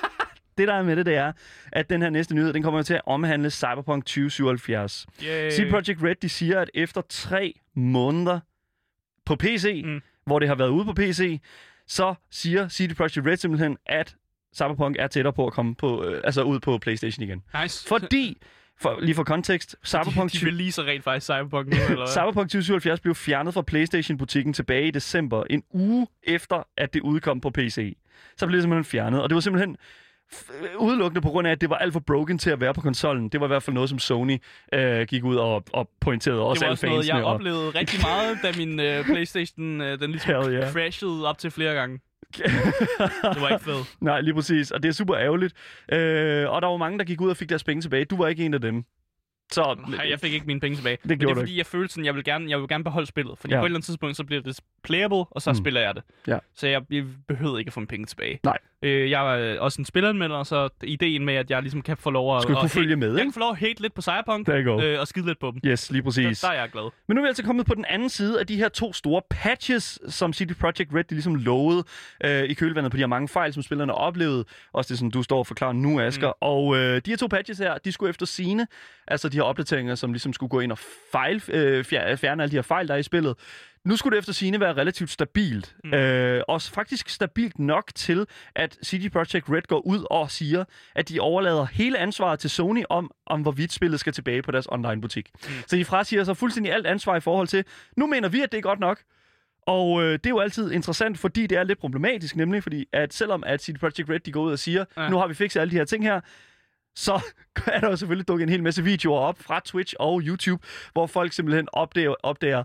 det, 0.57 0.67
der 0.67 0.73
er 0.73 0.83
med 0.83 0.95
det, 0.95 1.05
det 1.05 1.15
er, 1.15 1.31
at 1.71 1.89
den 1.89 2.01
her 2.01 2.09
næste 2.09 2.35
nyhed, 2.35 2.53
den 2.53 2.63
kommer 2.63 2.81
til 2.81 2.93
at 2.93 3.01
omhandle 3.05 3.49
Cyberpunk 3.49 4.05
2077. 4.05 5.05
Yay. 5.23 5.51
CD 5.51 5.69
Projekt 5.71 6.03
Red, 6.03 6.15
de 6.15 6.29
siger, 6.29 6.59
at 6.61 6.69
efter 6.73 7.01
tre 7.09 7.53
måneder 7.75 8.39
på 9.25 9.35
PC, 9.35 9.81
mm. 9.85 10.01
hvor 10.25 10.39
det 10.39 10.47
har 10.47 10.55
været 10.55 10.69
ude 10.69 10.85
på 10.85 10.93
PC, 10.93 11.41
så 11.87 12.13
siger 12.31 12.69
CD 12.69 12.95
Projekt 12.95 13.27
Red 13.27 13.37
simpelthen, 13.37 13.77
at 13.85 14.15
Cyberpunk 14.57 14.95
er 14.99 15.07
tættere 15.07 15.33
på 15.33 15.47
at 15.47 15.53
komme 15.53 15.75
på, 15.75 16.03
øh, 16.03 16.21
altså 16.23 16.41
ud 16.41 16.59
på 16.59 16.77
PlayStation 16.77 17.23
igen. 17.23 17.43
Nice. 17.61 17.87
Fordi, 17.87 18.37
for, 18.81 18.99
lige 19.01 19.15
for 19.15 19.23
kontekst, 19.23 19.75
Cyberpunk, 19.85 20.31
de, 20.33 20.37
de 20.39 20.45
releaser 20.47 20.83
rent 20.83 21.03
faktisk 21.03 21.25
Cyberpunk 21.25 21.67
nu, 21.67 21.75
eller 21.75 21.95
hvad? 21.95 22.07
Cyberpunk 22.07 22.45
2077 22.49 22.99
blev 22.99 23.15
fjernet 23.15 23.53
fra 23.53 23.61
PlayStation-butikken 23.61 24.53
tilbage 24.53 24.87
i 24.87 24.91
december, 24.91 25.43
en 25.49 25.63
uge 25.73 26.07
efter, 26.23 26.63
at 26.77 26.93
det 26.93 27.01
udkom 27.01 27.41
på 27.41 27.49
PC. 27.49 27.97
Så 28.37 28.45
blev 28.47 28.55
det 28.57 28.63
simpelthen 28.63 28.85
fjernet, 28.85 29.21
og 29.21 29.29
det 29.29 29.35
var 29.35 29.41
simpelthen 29.41 29.77
f- 30.33 30.75
udelukkende 30.77 31.21
på 31.21 31.29
grund 31.29 31.47
af, 31.47 31.51
at 31.51 31.61
det 31.61 31.69
var 31.69 31.75
alt 31.77 31.93
for 31.93 31.99
broken 31.99 32.37
til 32.37 32.49
at 32.49 32.61
være 32.61 32.73
på 32.73 32.81
konsollen. 32.81 33.29
Det 33.29 33.39
var 33.39 33.45
i 33.45 33.47
hvert 33.47 33.63
fald 33.63 33.73
noget, 33.73 33.89
som 33.89 33.99
Sony 33.99 34.37
øh, 34.73 35.07
gik 35.07 35.23
ud 35.23 35.35
og, 35.35 35.63
og 35.73 35.89
pointerede 36.01 36.41
også 36.41 36.59
det 36.59 36.61
var 36.61 36.67
alle 36.67 36.73
også 36.73 36.85
noget, 36.85 36.97
fansene. 36.99 37.17
jeg 37.17 37.25
og- 37.25 37.33
oplevede 37.33 37.69
rigtig 37.69 37.99
meget, 38.01 38.37
da 38.43 38.51
min 38.57 38.79
øh, 38.79 39.05
Playstation 39.05 39.81
øh, 39.81 39.99
den 39.99 40.11
ligesom 40.11 40.33
Hell 40.43 40.53
yeah. 40.53 40.71
crashede 40.73 41.27
op 41.27 41.37
til 41.37 41.51
flere 41.51 41.73
gange. 41.73 41.99
Det 43.33 43.41
var 43.41 43.49
ikke 43.49 43.63
fedt. 43.65 43.95
Nej, 44.01 44.21
lige 44.21 44.33
præcis. 44.33 44.71
Og 44.71 44.83
det 44.83 44.89
er 44.89 44.93
super 44.93 45.15
ærgerligt. 45.17 45.53
Øh, 45.91 46.49
og 46.49 46.61
der 46.61 46.67
var 46.67 46.77
mange, 46.77 46.99
der 46.99 47.05
gik 47.05 47.21
ud 47.21 47.29
og 47.29 47.37
fik 47.37 47.49
deres 47.49 47.63
penge 47.63 47.81
tilbage. 47.81 48.05
Du 48.05 48.17
var 48.17 48.27
ikke 48.27 48.45
en 48.45 48.53
af 48.53 48.61
dem. 48.61 48.85
Så 49.51 49.77
Nej, 49.87 50.09
jeg 50.09 50.19
fik 50.19 50.33
ikke 50.33 50.45
mine 50.47 50.59
penge 50.59 50.75
tilbage. 50.75 50.95
Det 50.95 51.05
Men 51.05 51.09
det 51.09 51.19
gjorde 51.19 51.39
er 51.39 51.41
fordi, 51.41 51.57
jeg 51.57 51.65
følte 51.65 51.93
sådan, 51.93 52.05
jeg 52.05 52.15
vil 52.15 52.23
gerne, 52.23 52.49
jeg 52.49 52.59
vil 52.59 52.67
gerne 52.67 52.83
beholde 52.83 53.07
spillet. 53.07 53.37
Fordi 53.37 53.53
Ja. 53.53 53.59
på 53.59 53.65
et 53.65 53.67
eller 53.67 53.77
andet 53.77 53.85
tidspunkt, 53.85 54.17
så 54.17 54.23
bliver 54.23 54.41
det 54.41 54.59
playable, 54.83 55.17
og 55.31 55.41
så 55.41 55.51
mm. 55.51 55.55
spiller 55.55 55.81
jeg 55.81 55.95
det. 55.95 56.03
Ja. 56.27 56.37
Så 56.55 56.67
jeg, 56.67 56.81
jeg 56.89 57.05
behøvede 57.27 57.59
ikke 57.59 57.69
at 57.69 57.73
få 57.73 57.79
mine 57.79 57.87
penge 57.87 58.05
tilbage. 58.05 58.39
Nej. 58.43 58.57
Øh, 58.83 59.09
jeg 59.11 59.33
er 59.35 59.53
øh, 59.55 59.61
også 59.61 59.81
en 59.81 59.85
spilleranmelder, 59.85 60.43
så 60.43 60.69
ideen 60.83 61.25
med, 61.25 61.33
at 61.35 61.49
jeg 61.51 61.61
ligesom 61.61 61.81
kan 61.81 61.97
få 61.97 62.09
lov 62.09 62.37
at... 62.37 62.49
At 62.49 62.57
kunne 62.57 62.69
følge 62.69 62.87
hate, 62.87 62.95
med, 62.95 63.07
Jeg 63.07 63.15
ikke? 63.19 63.25
kan 63.25 63.33
få 63.33 63.39
lov 63.39 63.51
at 63.51 63.57
hate 63.57 63.81
lidt 63.81 63.93
på 63.93 64.01
Cyberpunk, 64.01 64.49
øh, 64.49 64.99
og 64.99 65.07
skide 65.07 65.25
lidt 65.25 65.39
på 65.39 65.51
dem. 65.51 65.59
Yes, 65.71 65.91
lige 65.91 66.03
præcis. 66.03 66.39
Der, 66.41 66.47
der 66.47 66.55
er 66.55 66.59
jeg 66.61 66.69
glad. 66.71 66.89
Men 67.07 67.15
nu 67.15 67.21
er 67.21 67.25
vi 67.25 67.27
altså 67.27 67.43
kommet 67.43 67.65
på 67.65 67.73
den 67.75 67.85
anden 67.89 68.09
side 68.09 68.39
af 68.39 68.47
de 68.47 68.55
her 68.55 68.69
to 68.69 68.93
store 68.93 69.21
patches, 69.29 69.99
som 70.09 70.33
CD 70.33 70.55
Projekt 70.59 70.93
Red 70.95 71.03
de 71.03 71.13
ligesom 71.15 71.35
lovede 71.35 71.83
øh, 72.23 72.43
i 72.43 72.53
kølvandet 72.53 72.91
på 72.91 72.97
de 72.97 73.01
her 73.01 73.07
mange 73.07 73.27
fejl, 73.27 73.53
som 73.53 73.63
spillerne 73.63 73.93
oplevede. 73.93 74.45
Også 74.73 74.89
det, 74.93 74.99
som 74.99 75.11
du 75.11 75.23
står 75.23 75.37
og 75.39 75.47
forklarer 75.47 75.73
nu, 75.73 75.99
Asger. 76.01 76.27
Mm. 76.27 76.33
Og 76.41 76.75
øh, 76.77 77.01
de 77.05 77.09
her 77.11 77.17
to 77.17 77.27
patches 77.27 77.57
her, 77.57 77.77
de 77.77 77.91
skulle 77.91 78.09
efter 78.09 78.25
sine, 78.25 78.67
altså 79.07 79.29
de 79.29 79.37
her 79.37 79.43
opdateringer, 79.43 79.95
som 79.95 80.13
ligesom 80.13 80.33
skulle 80.33 80.49
gå 80.49 80.59
ind 80.59 80.71
og 80.71 80.77
fejl, 81.11 81.43
øh, 81.47 81.85
fjer- 81.85 82.15
fjerne 82.15 82.43
alle 82.43 82.51
de 82.51 82.55
her 82.57 82.61
fejl, 82.61 82.87
der 82.87 82.93
er 82.93 82.97
i 82.97 83.03
spillet. 83.03 83.35
Nu 83.87 83.97
skulle 83.97 84.15
det 84.15 84.19
efter 84.19 84.33
sine 84.33 84.59
være 84.59 84.73
relativt 84.73 85.09
stabilt. 85.09 85.75
Mm. 85.83 85.93
Øh, 85.93 86.43
og 86.47 86.61
faktisk 86.61 87.09
stabilt 87.09 87.59
nok 87.59 87.91
til, 87.95 88.25
at 88.55 88.77
CD 88.85 89.11
Projekt 89.11 89.49
Red 89.49 89.61
går 89.67 89.79
ud 89.79 90.05
og 90.09 90.31
siger, 90.31 90.63
at 90.95 91.09
de 91.09 91.19
overlader 91.19 91.65
hele 91.65 91.97
ansvaret 91.97 92.39
til 92.39 92.49
Sony 92.49 92.83
om, 92.89 93.11
om 93.25 93.41
hvorvidt 93.41 93.71
spillet 93.73 93.99
skal 93.99 94.13
tilbage 94.13 94.41
på 94.41 94.51
deres 94.51 94.67
online-butik. 94.71 95.29
Mm. 95.33 95.49
Så 95.67 95.75
de 95.75 95.85
frasiger 95.85 96.23
sig 96.23 96.37
fuldstændig 96.37 96.73
alt 96.73 96.87
ansvar 96.87 97.15
i 97.15 97.19
forhold 97.19 97.47
til, 97.47 97.65
nu 97.97 98.07
mener 98.07 98.29
vi, 98.29 98.41
at 98.41 98.51
det 98.51 98.57
er 98.57 98.61
godt 98.61 98.79
nok. 98.79 98.99
Og 99.61 100.03
øh, 100.03 100.13
det 100.13 100.25
er 100.25 100.29
jo 100.29 100.39
altid 100.39 100.71
interessant, 100.71 101.19
fordi 101.19 101.47
det 101.47 101.57
er 101.57 101.63
lidt 101.63 101.79
problematisk, 101.79 102.35
nemlig 102.35 102.63
fordi, 102.63 102.85
at 102.93 103.13
selvom 103.13 103.43
at 103.45 103.61
CD 103.61 103.79
Projekt 103.79 104.09
Red 104.09 104.19
de 104.19 104.31
går 104.31 104.41
ud 104.41 104.51
og 104.51 104.59
siger, 104.59 104.85
ja. 104.97 105.09
Nu 105.09 105.17
har 105.17 105.27
vi 105.27 105.33
fikset 105.33 105.59
alle 105.59 105.71
de 105.71 105.75
her 105.75 105.85
ting 105.85 106.03
her, 106.03 106.21
så 106.95 107.21
er 107.73 107.79
der 107.79 107.89
jo 107.89 107.95
selvfølgelig 107.95 108.27
dukket 108.27 108.43
en 108.43 108.49
hel 108.49 108.63
masse 108.63 108.83
videoer 108.83 109.19
op 109.19 109.39
fra 109.39 109.61
Twitch 109.65 109.93
og 109.99 110.21
YouTube, 110.21 110.67
hvor 110.93 111.07
folk 111.07 111.33
simpelthen 111.33 111.67
opdager, 111.73 112.15
opdager 112.23 112.63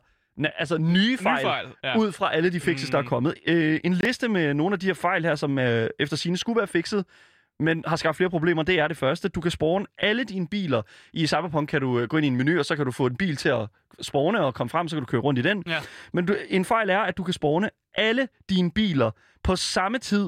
altså 0.59 0.78
nye 0.78 1.18
fejl, 1.18 1.37
Nye 1.37 1.42
fejl, 1.42 1.66
ja. 1.85 1.98
ud 1.98 2.12
fra 2.12 2.35
alle 2.35 2.52
de 2.52 2.61
fixes, 2.61 2.90
der 2.90 2.98
er 2.98 3.02
Mm. 3.02 3.09
kommet. 3.09 3.35
Øh, 3.46 3.81
en 3.85 3.94
liste 3.94 4.28
med 4.28 4.55
nogle 4.55 4.72
af 4.72 4.81
de 4.81 4.87
her 4.87 4.94
fejl 4.94 5.24
her, 5.24 5.35
som 5.35 5.59
øh, 5.59 5.90
efter 6.00 6.16
sine 6.16 6.37
skulle 6.37 6.57
være 6.59 6.66
fikset, 6.66 7.05
men 7.61 7.85
har 7.87 7.96
skabt 7.96 8.16
flere 8.16 8.31
problemer, 8.31 8.62
det 8.62 8.78
er 8.81 8.88
det 8.88 8.96
første. 8.96 9.28
Du 9.28 9.40
kan 9.40 9.50
spawne 9.50 9.87
alle 9.98 10.24
dine 10.24 10.48
biler. 10.48 10.83
I 11.12 11.26
Cyberpunk 11.26 11.68
kan 11.68 11.81
du 11.81 11.98
øh, 12.00 12.09
gå 12.09 12.16
ind 12.16 12.24
i 12.24 12.28
en 12.28 12.37
menu, 12.37 12.59
og 12.59 12.64
så 12.64 12.76
kan 12.76 12.85
du 12.85 12.90
få 12.92 13.07
en 13.07 13.16
bil 13.16 13.37
til 13.37 13.48
at 13.48 13.66
spawne 14.00 14.40
og 14.44 14.55
komme 14.55 14.68
frem, 14.70 14.88
så 14.88 14.96
kan 14.96 15.00
du 15.02 15.07
køre 15.07 15.20
rundt 15.20 15.38
i 15.38 15.42
den. 15.42 15.62
Ja. 15.66 15.78
Men 16.12 16.26
du, 16.26 16.37
en 16.48 16.64
fejl 16.64 16.90
er, 16.90 16.98
at 16.98 17.16
du 17.16 17.22
kan 17.22 17.35
spawne 17.35 17.70
alle 17.94 18.28
dine 18.50 18.70
biler 18.70 19.11
på 19.44 19.57
samme 19.57 19.98
tid, 19.98 20.26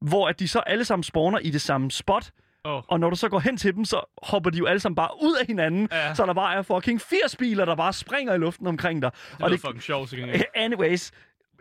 hvor 0.00 0.28
at 0.28 0.40
de 0.40 0.48
så 0.48 0.58
alle 0.58 0.84
sammen 0.84 1.02
spawner 1.02 1.38
i 1.38 1.50
det 1.50 1.60
samme 1.60 1.90
spot. 1.90 2.30
Oh. 2.64 2.82
Og 2.88 3.00
når 3.00 3.10
du 3.10 3.16
så 3.16 3.28
går 3.28 3.38
hen 3.38 3.56
til 3.56 3.74
dem, 3.74 3.84
så 3.84 4.00
hopper 4.22 4.50
de 4.50 4.58
jo 4.58 4.66
alle 4.66 4.80
sammen 4.80 4.96
bare 4.96 5.10
ud 5.22 5.36
af 5.40 5.46
hinanden, 5.46 5.88
Ja. 5.92 6.14
så 6.14 6.26
der 6.26 6.34
bare 6.34 6.54
er 6.54 6.62
fucking 6.62 7.00
80 7.00 7.36
biler, 7.36 7.64
der 7.64 7.74
bare 7.74 7.92
springer 7.92 8.34
i 8.34 8.38
luften 8.38 8.66
omkring 8.66 9.02
dig. 9.02 9.10
Det 9.38 9.44
er 9.52 9.58
fucking 9.58 9.82
sjovt, 9.82 10.10
så 10.10 10.16
gengæld. 10.16 10.42
Anyways, 10.54 11.12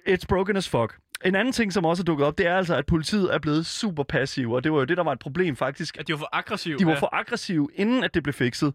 it's 0.09 0.25
broken 0.27 0.57
as 0.57 0.69
fuck. 0.69 0.97
En 1.25 1.35
anden 1.35 1.51
ting, 1.53 1.73
som 1.73 1.85
også 1.85 2.03
er 2.03 2.05
dukket 2.05 2.27
op, 2.27 2.37
det 2.37 2.47
er 2.47 2.57
altså, 2.57 2.75
at 2.75 2.85
politiet 2.85 3.33
er 3.33 3.39
blevet 3.39 3.65
super 3.65 4.03
passive, 4.03 4.55
og 4.55 4.63
det 4.63 4.71
var 4.71 4.77
jo 4.77 4.85
det, 4.85 4.97
der 4.97 5.03
var 5.03 5.11
et 5.11 5.19
problem 5.19 5.55
faktisk. 5.55 5.97
At 5.97 6.07
de 6.07 6.13
var 6.13 6.17
for 6.17 6.29
aggressive. 6.31 6.77
De 6.77 6.85
var 6.85 6.91
ja. 6.91 6.99
for 6.99 7.09
aggressive, 7.15 7.67
inden 7.75 8.03
at 8.03 8.13
det 8.13 8.23
blev 8.23 8.33
fikset. 8.33 8.73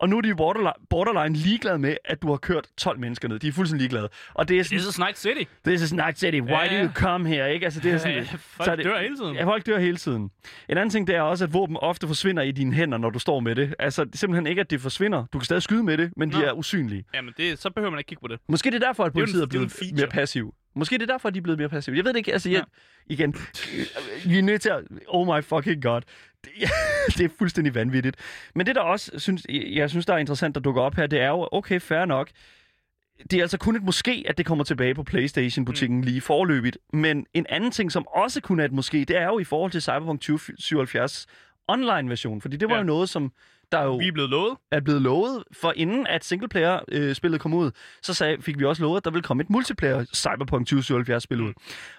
Og 0.00 0.08
nu 0.08 0.16
er 0.16 0.20
de 0.20 0.34
borderline, 0.36 0.72
borderline 0.90 1.36
ligeglade 1.36 1.78
med, 1.78 1.96
at 2.04 2.22
du 2.22 2.28
har 2.30 2.36
kørt 2.36 2.66
12 2.78 2.98
mennesker 2.98 3.28
ned. 3.28 3.38
De 3.38 3.48
er 3.48 3.52
fuldstændig 3.52 3.80
ligeglade. 3.82 4.08
Og 4.34 4.48
det 4.48 4.58
er 4.58 4.62
sådan, 4.64 4.78
This 4.78 4.88
is 4.88 4.98
Night 4.98 5.18
City. 5.18 5.42
this 5.66 5.82
is 5.82 5.92
Night 5.92 6.18
City, 6.18 6.40
why 6.40 6.50
Ja, 6.50 6.78
do 6.78 6.84
you 6.84 6.92
come 6.94 7.28
here? 7.28 7.54
Ikke? 7.54 7.64
Altså, 7.66 7.80
det 7.80 7.92
er 7.92 7.98
sådan, 7.98 8.16
Ja, 8.18 8.24
så 8.24 8.38
folk 8.38 8.70
er 8.70 8.76
det- 8.76 8.84
dør 8.84 9.00
hele 9.00 9.16
tiden. 9.16 9.34
Ja, 9.36 9.44
folk 9.44 9.66
dør 9.66 9.78
hele 9.78 9.96
tiden. 9.96 10.22
En 10.68 10.76
anden 10.78 10.90
ting, 10.90 11.06
det 11.06 11.16
er 11.16 11.20
også, 11.20 11.44
at 11.44 11.52
våben 11.52 11.76
ofte 11.76 12.06
forsvinder 12.06 12.42
i 12.42 12.50
dine 12.52 12.72
hænder, 12.74 12.98
når 12.98 13.10
du 13.10 13.18
står 13.18 13.40
med 13.40 13.54
det. 13.54 13.74
Altså, 13.78 14.04
det 14.04 14.18
simpelthen 14.18 14.46
ikke, 14.46 14.60
at 14.60 14.70
det 14.70 14.80
forsvinder. 14.80 15.24
Du 15.32 15.38
kan 15.38 15.44
stadig 15.44 15.62
skyde 15.62 15.82
med 15.82 15.98
det, 15.98 16.10
men 16.16 16.30
de 16.32 16.38
Nå. 16.38 16.44
er 16.44 16.52
usynlige. 16.52 17.04
Jamen, 17.14 17.34
det, 17.36 17.58
så 17.58 17.70
behøver 17.70 17.90
man 17.90 17.98
ikke 18.00 18.08
kigge 18.08 18.20
på 18.20 18.28
det. 18.28 18.40
Måske 18.48 18.70
det 18.70 18.82
er 18.82 18.86
derfor, 18.86 19.04
at 19.04 19.12
politiet 19.12 19.42
er 19.42 19.46
blevet 19.46 19.72
mere 19.96 20.06
passiv. 20.06 20.54
Måske 20.76 20.94
det 20.98 21.02
er 21.02 21.06
derfor, 21.14 21.28
at 21.28 21.34
de 21.34 21.38
er 21.38 21.42
blevet 21.42 21.58
mere 21.58 21.68
passive. 21.68 21.96
Jeg 21.96 22.04
ved 22.04 22.12
det 22.12 22.18
ikke. 22.18 22.32
Altså, 22.32 22.50
jeg, 22.50 22.58
Ja. 23.08 23.14
igen, 23.14 23.34
vi 24.26 24.38
er 24.38 24.42
nødt 24.42 24.62
til 24.62 24.68
at... 24.68 24.80
Oh 25.06 25.26
my 25.36 25.42
fucking 25.44 25.82
god. 25.82 26.00
Det, 26.44 26.50
det 27.18 27.24
er 27.24 27.28
fuldstændig 27.38 27.74
vanvittigt. 27.74 28.16
Men 28.54 28.66
det, 28.66 28.74
der 28.74 28.80
også 28.80 29.10
synes, 29.18 29.46
jeg 29.48 29.90
synes, 29.90 30.06
der 30.06 30.14
er 30.14 30.18
interessant, 30.18 30.54
der 30.54 30.60
dukker 30.60 30.82
op 30.82 30.94
her, 30.94 31.06
det 31.06 31.20
er 31.20 31.28
jo, 31.28 31.48
okay, 31.52 31.80
fair 31.80 32.04
nok. 32.04 32.30
Det 33.30 33.36
er 33.38 33.42
altså 33.42 33.58
kun 33.58 33.76
et 33.76 33.82
måske, 33.82 34.24
at 34.28 34.38
det 34.38 34.46
kommer 34.46 34.64
tilbage 34.64 34.94
på 34.94 35.02
PlayStation-butikken 35.02 35.96
mm. 35.96 36.02
lige 36.02 36.20
forløbigt. 36.20 36.78
Men 36.92 37.26
en 37.34 37.46
anden 37.48 37.70
ting, 37.70 37.92
som 37.92 38.06
også 38.06 38.40
kun 38.40 38.60
er 38.60 38.64
et 38.64 38.72
måske, 38.72 39.04
det 39.04 39.16
er 39.16 39.24
jo 39.26 39.38
i 39.38 39.44
forhold 39.44 39.70
til 39.72 39.82
Cyberpunk 39.82 40.20
2077 40.20 41.26
online-version. 41.68 42.40
Fordi 42.40 42.56
det 42.56 42.68
var 42.68 42.74
Ja. 42.74 42.80
jo 42.80 42.86
noget, 42.86 43.08
som 43.08 43.32
der 43.72 43.82
jo 43.82 43.96
Vi 43.96 44.08
er 44.08 44.12
blevet 44.12 44.30
lovet. 44.30 44.56
er 44.72 44.80
blevet 44.80 45.02
lovet, 45.02 45.44
for 45.52 45.72
inden 45.76 46.06
at 46.06 46.24
singleplayer-spillet 46.24 47.40
kom 47.40 47.54
ud, 47.54 47.70
så 48.02 48.14
sagde, 48.14 48.42
fik 48.42 48.58
vi 48.58 48.64
også 48.64 48.82
lovet, 48.82 48.96
at 48.96 49.04
der 49.04 49.10
ville 49.10 49.22
komme 49.22 49.42
et 49.42 49.50
multiplayer 49.50 50.04
Cyberpunk 50.14 50.72
2077-spil 50.72 51.40
ud. 51.40 51.52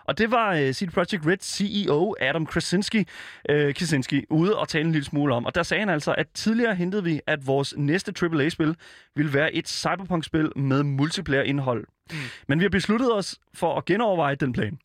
Og 0.04 0.18
det 0.18 0.32
var 0.32 0.52
uh, 0.54 0.72
CD 0.72 0.92
Projekt 0.92 1.28
Red 1.28 1.38
CEO 1.42 2.16
Adam 2.22 2.46
Krasinski, 2.46 3.00
uh, 3.00 3.74
Krasinski 3.74 4.24
ude 4.30 4.58
og 4.58 4.68
tale 4.68 4.86
en 4.86 4.92
lille 4.92 5.06
smule 5.06 5.34
om. 5.34 5.46
Og 5.46 5.56
der 5.56 5.64
sagde 5.64 5.80
han 5.80 5.90
altså, 5.90 6.16
at 6.18 6.28
tidligere 6.34 6.76
hentede 6.76 7.04
vi, 7.04 7.22
at 7.28 7.48
vores 7.48 7.74
næste 7.78 8.14
AAA-spil 8.22 8.76
ville 9.16 9.34
være 9.34 9.54
et 9.54 9.68
Cyberpunk-spil 9.70 10.52
med 10.56 10.84
multiplayer-indhold. 10.84 11.86
Mm. 12.12 12.18
Men 12.48 12.60
vi 12.60 12.64
har 12.64 12.70
besluttet 12.70 13.14
os 13.14 13.40
for 13.54 13.78
at 13.78 13.86
genoverveje 13.86 14.36
den 14.36 14.54
plan. 14.54 14.80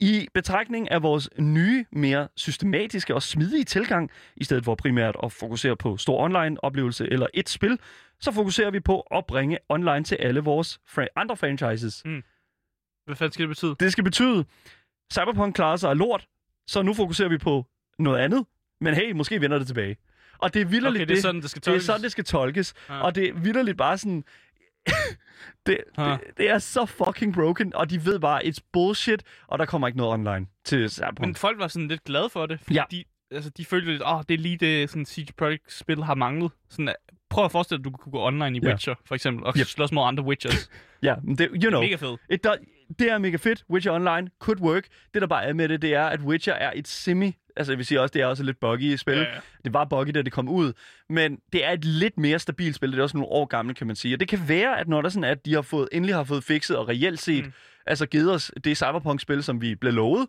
I 0.00 0.28
betragtning 0.34 0.90
af 0.90 1.02
vores 1.02 1.30
nye, 1.38 1.84
mere 1.92 2.28
systematiske 2.36 3.14
og 3.14 3.22
smidige 3.22 3.64
tilgang, 3.64 4.10
i 4.36 4.44
stedet 4.44 4.64
for 4.64 4.74
primært 4.74 5.16
at 5.22 5.32
fokusere 5.32 5.76
på 5.76 5.96
stor 5.96 6.18
online-oplevelse 6.24 7.06
eller 7.12 7.26
et 7.34 7.48
spil, 7.48 7.78
så 8.20 8.32
fokuserer 8.32 8.70
vi 8.70 8.80
på 8.80 9.00
at 9.00 9.26
bringe 9.26 9.58
online 9.68 10.04
til 10.04 10.14
alle 10.14 10.40
vores 10.40 10.80
fra- 10.88 11.06
andre 11.16 11.36
franchises. 11.36 12.02
Hvad 13.06 13.16
fanden 13.16 13.32
skal 13.32 13.42
det 13.42 13.48
betyde? 13.48 13.76
Det 13.80 13.92
skal 13.92 14.04
betyde, 14.04 14.44
Cyberpunk 15.12 15.54
klarer 15.54 15.76
sig 15.76 15.90
af 15.90 15.98
lort, 15.98 16.26
så 16.66 16.82
nu 16.82 16.94
fokuserer 16.94 17.28
vi 17.28 17.38
på 17.38 17.66
noget 17.98 18.18
andet, 18.18 18.44
men 18.80 18.94
hey, 18.94 19.12
måske 19.12 19.40
vender 19.40 19.58
det 19.58 19.66
tilbage. 19.66 19.96
Og 20.38 20.54
det 20.54 20.62
er 20.62 20.66
vildt 20.66 20.86
Okay, 20.86 21.06
det 21.06 21.10
er 21.18 21.20
sådan, 21.20 21.40
det 21.42 21.50
skal 21.50 21.60
det 21.60 21.66
er 21.66 21.70
tolkes. 21.70 21.84
sådan, 21.84 22.02
det 22.02 22.12
skal 22.12 22.24
tolkes. 22.24 22.74
Ja. 22.88 23.00
Og 23.00 23.14
det 23.14 23.28
er 23.28 23.32
vidderligt 23.32 23.76
bare 23.78 23.98
sådan... 23.98 24.24
det, 25.66 25.78
Huh. 25.98 26.06
det, 26.06 26.20
det 26.36 26.50
er 26.50 26.58
så 26.58 26.86
fucking 26.86 27.34
broken, 27.34 27.74
og 27.74 27.90
de 27.90 28.04
ved 28.04 28.20
bare, 28.20 28.44
it's 28.44 28.58
bullshit, 28.72 29.22
og 29.46 29.58
der 29.58 29.64
kommer 29.66 29.86
ikke 29.88 29.96
noget 29.98 30.12
online 30.12 30.46
til 30.64 30.90
Cyberpunk. 30.90 31.20
Men 31.20 31.34
folk 31.34 31.58
var 31.58 31.68
sådan 31.68 31.88
lidt 31.88 32.04
glade 32.04 32.28
for 32.30 32.46
det, 32.46 32.60
fordi 32.60 32.74
Ja. 32.74 32.84
de, 32.90 33.04
altså, 33.30 33.50
de 33.50 33.64
følte 33.64 33.90
lidt, 33.92 34.02
åh, 34.02 34.16
oh, 34.16 34.22
det 34.28 34.34
er 34.34 34.38
lige 34.38 34.56
det, 34.56 34.90
sådan 34.90 35.06
CG 35.06 35.28
Projekt-spil 35.36 36.02
har 36.04 36.14
manglet. 36.14 36.50
Sådan, 36.70 36.94
prøv 37.30 37.44
at 37.44 37.52
forestille 37.52 37.78
dig, 37.84 37.88
at 37.88 37.92
du 37.92 37.98
kunne 37.98 38.12
gå 38.12 38.26
online 38.26 38.58
i 38.58 38.60
Ja. 38.62 38.68
Witcher, 38.70 38.94
for 39.06 39.14
eksempel, 39.14 39.44
og 39.46 39.54
Yep. 39.58 39.66
slås 39.66 39.92
mod 39.92 40.04
andre 40.08 40.24
Witchers. 40.24 40.70
Ja, 41.02 41.14
det, 41.38 41.48
you 41.62 41.70
know, 41.70 41.80
Mega 41.80 41.94
fedt. 41.96 42.20
it 42.30 42.44
does, 42.44 42.56
det 42.98 43.10
er 43.10 43.18
mega 43.18 43.36
fedt. 43.36 43.64
Witcher 43.70 43.92
Online 43.92 44.30
could 44.38 44.60
work. 44.60 44.84
Det, 45.14 45.22
der 45.22 45.28
bare 45.28 45.44
er 45.44 45.52
med 45.52 45.68
det, 45.68 45.82
det 45.82 45.94
er, 45.94 46.06
at 46.06 46.20
Witcher 46.20 46.52
er 46.54 46.72
et 46.74 46.88
semi... 46.88 47.36
Altså, 47.58 47.72
jeg 47.72 47.78
vil 47.78 47.86
sige 47.86 48.00
også, 48.00 48.12
det 48.12 48.22
er 48.22 48.26
også 48.26 48.42
lidt 48.42 48.60
buggy 48.60 48.96
spil. 48.96 49.14
Ja, 49.14 49.20
Ja, 49.20 49.34
ja. 49.34 49.40
Det 49.64 49.74
var 49.74 49.84
buggy, 49.84 50.10
da 50.10 50.22
det 50.22 50.32
kom 50.32 50.48
ud. 50.48 50.72
Men 51.08 51.38
det 51.52 51.64
er 51.64 51.70
et 51.70 51.84
lidt 51.84 52.18
mere 52.18 52.38
stabilt 52.38 52.76
spil. 52.76 52.92
Det 52.92 52.98
er 52.98 53.02
også 53.02 53.16
nogle 53.16 53.32
år 53.32 53.44
gammelt, 53.44 53.78
kan 53.78 53.86
man 53.86 53.96
sige. 53.96 54.14
Og 54.14 54.20
det 54.20 54.28
kan 54.28 54.38
være, 54.48 54.80
at 54.80 54.88
når 54.88 55.02
der 55.02 55.08
sådan 55.08 55.24
er, 55.24 55.30
at 55.30 55.46
de 55.46 55.54
har 55.54 55.62
fået, 55.62 55.88
endelig 55.92 56.14
har 56.14 56.24
fået 56.24 56.44
fikset 56.44 56.76
og 56.76 56.88
reelt 56.88 57.20
set, 57.20 57.44
mm. 57.44 57.52
altså 57.86 58.06
givet 58.06 58.32
os 58.32 58.52
det 58.64 58.76
Cyberpunk-spil, 58.76 59.42
som 59.42 59.60
vi 59.60 59.74
blev 59.74 59.92
lovet, 59.92 60.26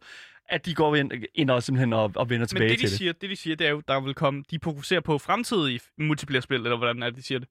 at 0.49 0.65
de 0.65 0.73
går 0.73 0.95
ind, 0.95 1.11
ind 1.35 1.49
og 1.49 1.63
simpelthen 1.63 1.93
og, 1.93 2.11
og 2.15 2.29
vender 2.29 2.43
Men 2.43 2.47
tilbage 2.47 2.69
det 2.69 2.77
de, 2.77 2.83
til 2.83 2.89
det. 2.89 2.97
siger, 2.97 3.13
det, 3.13 3.29
de 3.29 3.35
siger, 3.35 3.55
det 3.55 3.67
er 3.67 3.71
jo, 3.71 3.81
der 3.87 4.01
vil 4.01 4.13
komme, 4.13 4.43
de 4.51 4.59
fokuserer 4.63 5.01
på 5.01 5.17
fremtidige 5.17 5.79
multiplayer-spil, 5.97 6.57
eller 6.57 6.77
hvordan 6.77 7.03
er 7.03 7.09
det, 7.09 7.17
de 7.17 7.23
siger 7.23 7.39
det. 7.39 7.47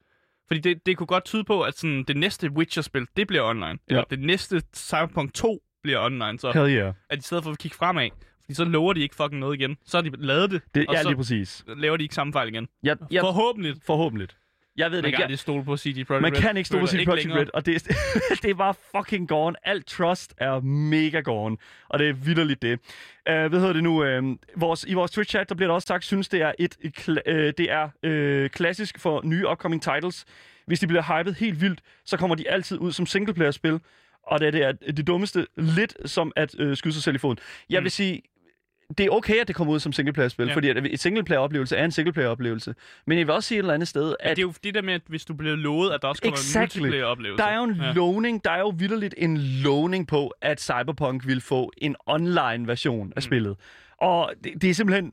Fordi 0.48 0.60
det, 0.60 0.86
det 0.86 0.96
kunne 0.96 1.06
godt 1.06 1.24
tyde 1.24 1.44
på, 1.44 1.62
at 1.62 1.78
sådan, 1.78 2.04
det 2.08 2.16
næste 2.16 2.50
Witcher-spil, 2.50 3.06
det 3.16 3.26
bliver 3.26 3.42
online. 3.42 3.78
Eller 3.88 4.04
det 4.04 4.18
næste 4.18 4.62
Cyberpunk 4.76 5.34
2 5.34 5.62
bliver 5.82 6.04
online. 6.04 6.38
Så 6.38 6.52
Hell 6.52 6.76
yeah. 6.76 6.94
at 7.10 7.18
i 7.18 7.22
stedet 7.22 7.44
for 7.44 7.50
at 7.50 7.58
kigge 7.58 7.76
fremad, 7.76 8.10
fordi 8.48 8.54
så 8.54 8.64
lover 8.64 8.92
de 8.92 9.00
ikke 9.00 9.14
fucking 9.14 9.40
noget 9.40 9.60
igen. 9.60 9.76
Så 9.86 9.96
har 9.96 10.02
de 10.02 10.10
lavet 10.26 10.50
det, 10.50 10.62
Det, 10.74 10.86
og 10.86 10.94
ja, 10.94 11.02
så 11.02 11.08
lige 11.08 11.16
præcis. 11.16 11.64
laver 11.76 11.96
de 11.96 12.02
ikke 12.02 12.14
samme 12.14 12.32
fejl 12.32 12.48
igen. 12.48 12.68
Jeg, 12.82 12.96
jeg, 13.10 13.20
Forhåbentlig. 13.20 13.74
forhåbentlig. 13.86 14.28
Jeg 14.76 14.90
ved 14.90 14.96
det 14.98 15.02
Man 15.02 15.08
ikke. 15.08 15.16
kan 15.16 15.20
Jeg, 15.20 15.24
aldrig 15.26 15.38
stole 15.38 15.64
på 15.64 15.76
CG 15.76 16.06
Projekt 16.06 16.22
Man 16.22 16.32
kan 16.32 16.56
ikke 16.56 16.66
stole 16.66 16.80
på 16.80 16.86
CD 16.86 17.04
Projekt. 17.06 17.34
Red, 17.34 17.46
og 17.54 17.66
det 17.66 17.74
er, 17.74 17.94
det 18.42 18.50
er 18.50 18.54
bare 18.54 18.74
fucking 18.96 19.28
gone. 19.28 19.56
Alt 19.68 19.86
trust 19.86 20.34
er 20.38 20.60
mega 20.60 21.20
gone, 21.20 21.56
og 21.88 21.98
det 21.98 22.08
er 22.08 22.12
vidderligt 22.12 22.62
det. 22.62 22.72
Uh, 22.72 23.34
hvad 23.34 23.50
hedder 23.50 23.72
det 23.72 23.82
nu? 23.82 24.18
Uh, 24.18 24.36
vores, 24.56 24.84
I 24.88 24.94
vores 24.94 25.18
Twitch-chat, 25.18 25.44
der 25.48 25.54
bliver 25.54 25.68
der 25.68 25.74
også 25.74 25.86
sagt, 25.86 26.04
synes 26.04 26.28
det 26.28 26.42
er 26.42 26.52
et, 26.58 26.76
uh, 27.08 27.14
det 27.58 27.60
er 27.60 27.84
uh, 28.44 28.50
klassisk 28.50 28.98
for 28.98 29.20
nye 29.24 29.48
upcoming 29.48 29.82
titles. 29.82 30.24
Hvis 30.66 30.80
de 30.80 30.86
bliver 30.86 31.18
hypet 31.18 31.34
helt 31.34 31.60
vildt, 31.60 31.80
så 32.04 32.16
kommer 32.16 32.36
de 32.36 32.48
altid 32.50 32.78
ud 32.78 32.92
som 32.92 33.06
singleplayer-spil, 33.06 33.80
og 34.22 34.40
det 34.40 34.46
er 34.46 34.50
det, 34.50 34.62
er 34.88 34.92
det 34.92 35.06
dummeste 35.06 35.46
lidt 35.56 35.96
som 36.04 36.32
at 36.36 36.54
uh, 36.60 36.74
skyde 36.74 36.94
sig 36.94 37.02
selv 37.02 37.16
i 37.16 37.18
foden. 37.18 37.38
Jeg 37.70 37.80
Mm. 37.80 37.84
vil 37.84 37.90
sige, 37.90 38.22
det 38.98 39.06
er 39.06 39.10
okay, 39.10 39.34
at 39.40 39.48
det 39.48 39.56
kommer 39.56 39.74
ud 39.74 39.80
som 39.80 39.92
singleplayer-spil, 39.92 40.44
Ja. 40.46 40.50
ja. 40.50 40.56
fordi 40.56 40.68
et 40.94 41.00
singleplayer-oplevelse 41.00 41.76
er 41.76 41.84
en 41.84 41.90
singleplayer-oplevelse. 41.90 42.74
Men 43.06 43.18
jeg 43.18 43.26
vil 43.26 43.34
også 43.34 43.48
sige 43.48 43.58
et 43.58 43.62
eller 43.62 43.74
andet 43.74 43.88
sted, 43.88 44.14
at 44.20 44.36
Det 44.36 44.42
er 44.42 44.46
jo 44.46 44.52
det 44.64 44.74
der 44.74 44.82
med, 44.82 44.94
at 44.94 45.00
hvis 45.06 45.24
du 45.24 45.34
bliver 45.34 45.56
lovet, 45.56 45.90
at 45.92 46.02
der 46.02 46.08
også 46.08 46.22
kommer 46.22 46.36
Exactly. 46.38 46.78
en 46.78 46.82
multiplayer-oplevelse. 46.82 47.42
Der 47.42 47.48
er 47.50 47.56
jo 47.56 47.64
en 47.64 47.74
Ja. 47.74 47.86
ja. 47.86 47.92
lovning, 47.92 48.44
der 48.44 48.50
er 48.50 48.58
jo 48.58 48.72
vidderligt 48.78 49.14
en 49.18 49.36
lovning 49.38 50.06
på, 50.08 50.34
at 50.42 50.60
Cyberpunk 50.60 51.26
vil 51.26 51.40
få 51.40 51.72
en 51.78 51.96
online 52.06 52.66
version 52.66 53.06
Mm. 53.06 53.12
af 53.16 53.22
spillet. 53.22 53.56
Og 54.00 54.32
det, 54.44 54.52
det 54.62 54.70
er 54.70 54.74
simpelthen... 54.74 55.12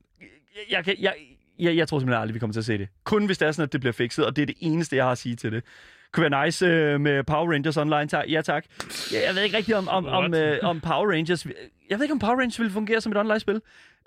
Jeg, 0.72 0.86
kan- 0.86 0.96
jeg, 1.00 1.14
jeg, 1.60 1.76
jeg 1.76 1.88
tror 1.88 2.00
simpelthen 2.00 2.22
aldrig, 2.22 2.34
vi 2.34 2.40
kommer 2.40 2.54
til 2.54 2.60
at 2.60 2.66
se 2.66 2.78
det. 2.78 2.88
Kun 3.04 3.26
hvis 3.26 3.38
det 3.38 3.48
er 3.48 3.52
sådan, 3.52 3.64
at 3.68 3.74
det 3.74 3.82
bliver 3.82 3.94
fikset, 3.94 4.26
og 4.26 4.36
det 4.36 4.42
er 4.42 4.46
det 4.46 4.56
eneste, 4.60 4.96
jeg 4.96 5.06
har 5.06 5.12
at 5.12 5.18
sige 5.18 5.36
til 5.36 5.52
det. 5.52 5.64
Kunne 6.12 6.32
være 6.32 6.46
nice 6.46 6.66
øh, 6.66 7.02
med 7.02 7.24
Power 7.24 7.52
Rangers 7.54 7.78
online. 7.78 8.08
Ja, 8.30 8.42
tak. 8.42 8.66
Jeg, 9.14 9.22
jeg 9.28 9.36
ved 9.36 9.44
ikke 9.44 9.58
rigtig 9.58 9.76
om, 9.76 9.88
om, 9.88 10.06
om, 10.06 10.34
øh, 10.34 10.58
om 10.62 10.80
Power 10.82 11.12
Rangers... 11.12 11.48
Jeg 11.90 11.98
ved 12.00 12.04
ikke, 12.06 12.14
om 12.14 12.20
Power 12.20 12.36
Rangers 12.40 12.60
ville 12.60 12.72
fungere 12.72 13.02
som 13.02 13.12
et 13.12 13.18
online-spil. 13.18 13.62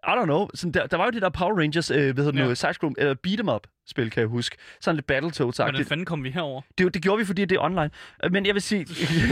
I 0.04 0.10
don't 0.10 0.24
know. 0.24 0.48
Sådan, 0.54 0.72
der, 0.72 0.86
der 0.86 0.96
var 0.96 1.04
jo 1.04 1.10
det 1.10 1.22
der 1.22 1.28
Power 1.28 1.58
Rangers, 1.60 1.90
øh, 1.90 1.96
hvad 1.96 2.24
hedder 2.24 2.30
det 2.30 2.38
Ja. 2.38 2.44
nu, 2.48 2.54
side-scroll, 2.54 2.94
eller 2.98 3.14
beat 3.14 3.40
'em 3.40 3.50
up-spil, 3.54 4.10
kan 4.10 4.20
jeg 4.20 4.28
huske. 4.28 4.56
Sådan 4.80 4.96
lidt 4.96 5.06
Battletoads-agtigt. 5.12 5.62
Hvordan 5.70 5.86
fanden 5.86 6.06
kom 6.06 6.24
vi 6.24 6.30
herover? 6.30 6.62
Det, 6.78 6.94
det 6.94 7.02
gjorde 7.02 7.18
vi, 7.18 7.24
fordi 7.24 7.44
det 7.44 7.56
er 7.56 7.60
online. 7.60 7.90
Øh, 8.24 8.32
Men 8.32 8.46
jeg 8.46 8.54
vil 8.54 8.62
sige, 8.62 8.86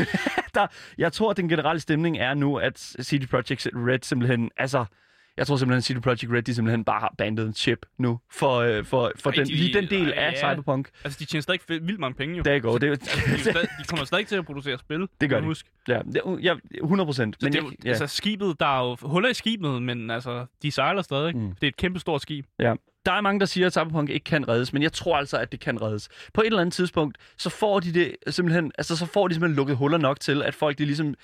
der, 0.54 0.66
jeg 0.98 1.12
tror, 1.12 1.30
at 1.30 1.36
den 1.36 1.48
generelle 1.48 1.80
stemning 1.80 2.18
er 2.18 2.34
nu, 2.34 2.56
at 2.56 2.78
CD 3.02 3.26
Projekt 3.30 3.68
Red 3.74 3.98
simpelthen, 4.02 4.50
altså, 4.56 4.84
jeg 5.36 5.46
tror 5.46 5.56
simpelthen, 5.56 5.78
at 5.78 5.84
CD 5.98 6.02
Projekt 6.02 6.32
Red, 6.32 6.42
de 6.42 6.54
simpelthen 6.54 6.84
bare 6.84 7.00
har 7.00 7.14
bandet 7.18 7.46
en 7.46 7.54
chip 7.54 7.86
nu, 7.98 8.20
for, 8.32 8.56
øh, 8.56 8.84
for, 8.84 9.12
for 9.16 9.30
Ej, 9.30 9.34
den, 9.36 9.46
de- 9.46 9.52
lige 9.54 9.74
den 9.74 9.90
del 9.90 10.08
ej, 10.08 10.14
af 10.16 10.32
ja. 10.32 10.52
Cyberpunk. 10.52 10.88
Altså, 11.04 11.18
de 11.20 11.24
tjener 11.24 11.42
stadig 11.42 11.60
vildt 11.68 12.00
mange 12.00 12.14
penge 12.14 12.36
jo. 12.36 12.42
Der 12.42 12.58
går, 12.58 12.78
det, 12.78 12.88
Altså, 12.90 13.20
de, 13.34 13.38
stadig, 13.40 13.68
de 13.80 13.84
kommer 13.88 14.04
stadig 14.04 14.26
til 14.26 14.36
at 14.36 14.46
producere 14.46 14.78
spil. 14.78 15.08
Det 15.20 15.30
gør 15.30 15.40
de. 15.40 15.46
Huske. 15.46 15.68
ja, 15.88 15.98
det, 16.12 16.20
ja, 16.42 16.54
100 16.82 17.06
procent. 17.06 17.36
Men 17.42 17.52
det 17.52 17.58
jeg, 17.58 17.72
ja, 17.84 17.88
altså, 17.88 18.06
skibet, 18.06 18.60
der 18.60 18.66
er 18.80 18.84
jo 18.88 18.96
huller 19.02 19.28
i 19.28 19.34
skibet, 19.34 19.82
men 19.82 20.10
altså, 20.10 20.46
de 20.62 20.70
sejler 20.70 21.02
stadig. 21.02 21.36
Mm. 21.36 21.48
Det 21.48 21.62
er 21.62 21.68
et 21.68 21.76
kæmpe 21.76 21.98
stort 22.00 22.22
skib. 22.22 22.46
ja. 22.58 22.74
Der 23.06 23.12
er 23.12 23.20
mange, 23.20 23.40
der 23.40 23.46
siger, 23.46 23.66
at 23.66 23.72
Cyberpunk 23.72 24.10
ikke 24.10 24.24
kan 24.24 24.48
reddes, 24.48 24.72
men 24.72 24.82
jeg 24.82 24.92
tror 24.92 25.16
altså, 25.16 25.36
at 25.38 25.52
det 25.52 25.60
kan 25.60 25.82
reddes. 25.82 26.08
På 26.34 26.40
et 26.40 26.46
eller 26.46 26.60
andet 26.60 26.72
tidspunkt, 26.72 27.18
så 27.36 27.50
får 27.50 27.80
de 27.80 27.92
det 27.94 28.16
simpelthen, 28.28 28.72
altså 28.78 28.96
så 28.96 29.06
får 29.06 29.28
de 29.28 29.34
simpelthen 29.34 29.56
lukket 29.56 29.76
huller 29.76 29.98
nok 29.98 30.20
til, 30.20 30.42
at 30.42 30.54
folk 30.54 30.78
de 30.78 30.84
ligesom 30.84 31.14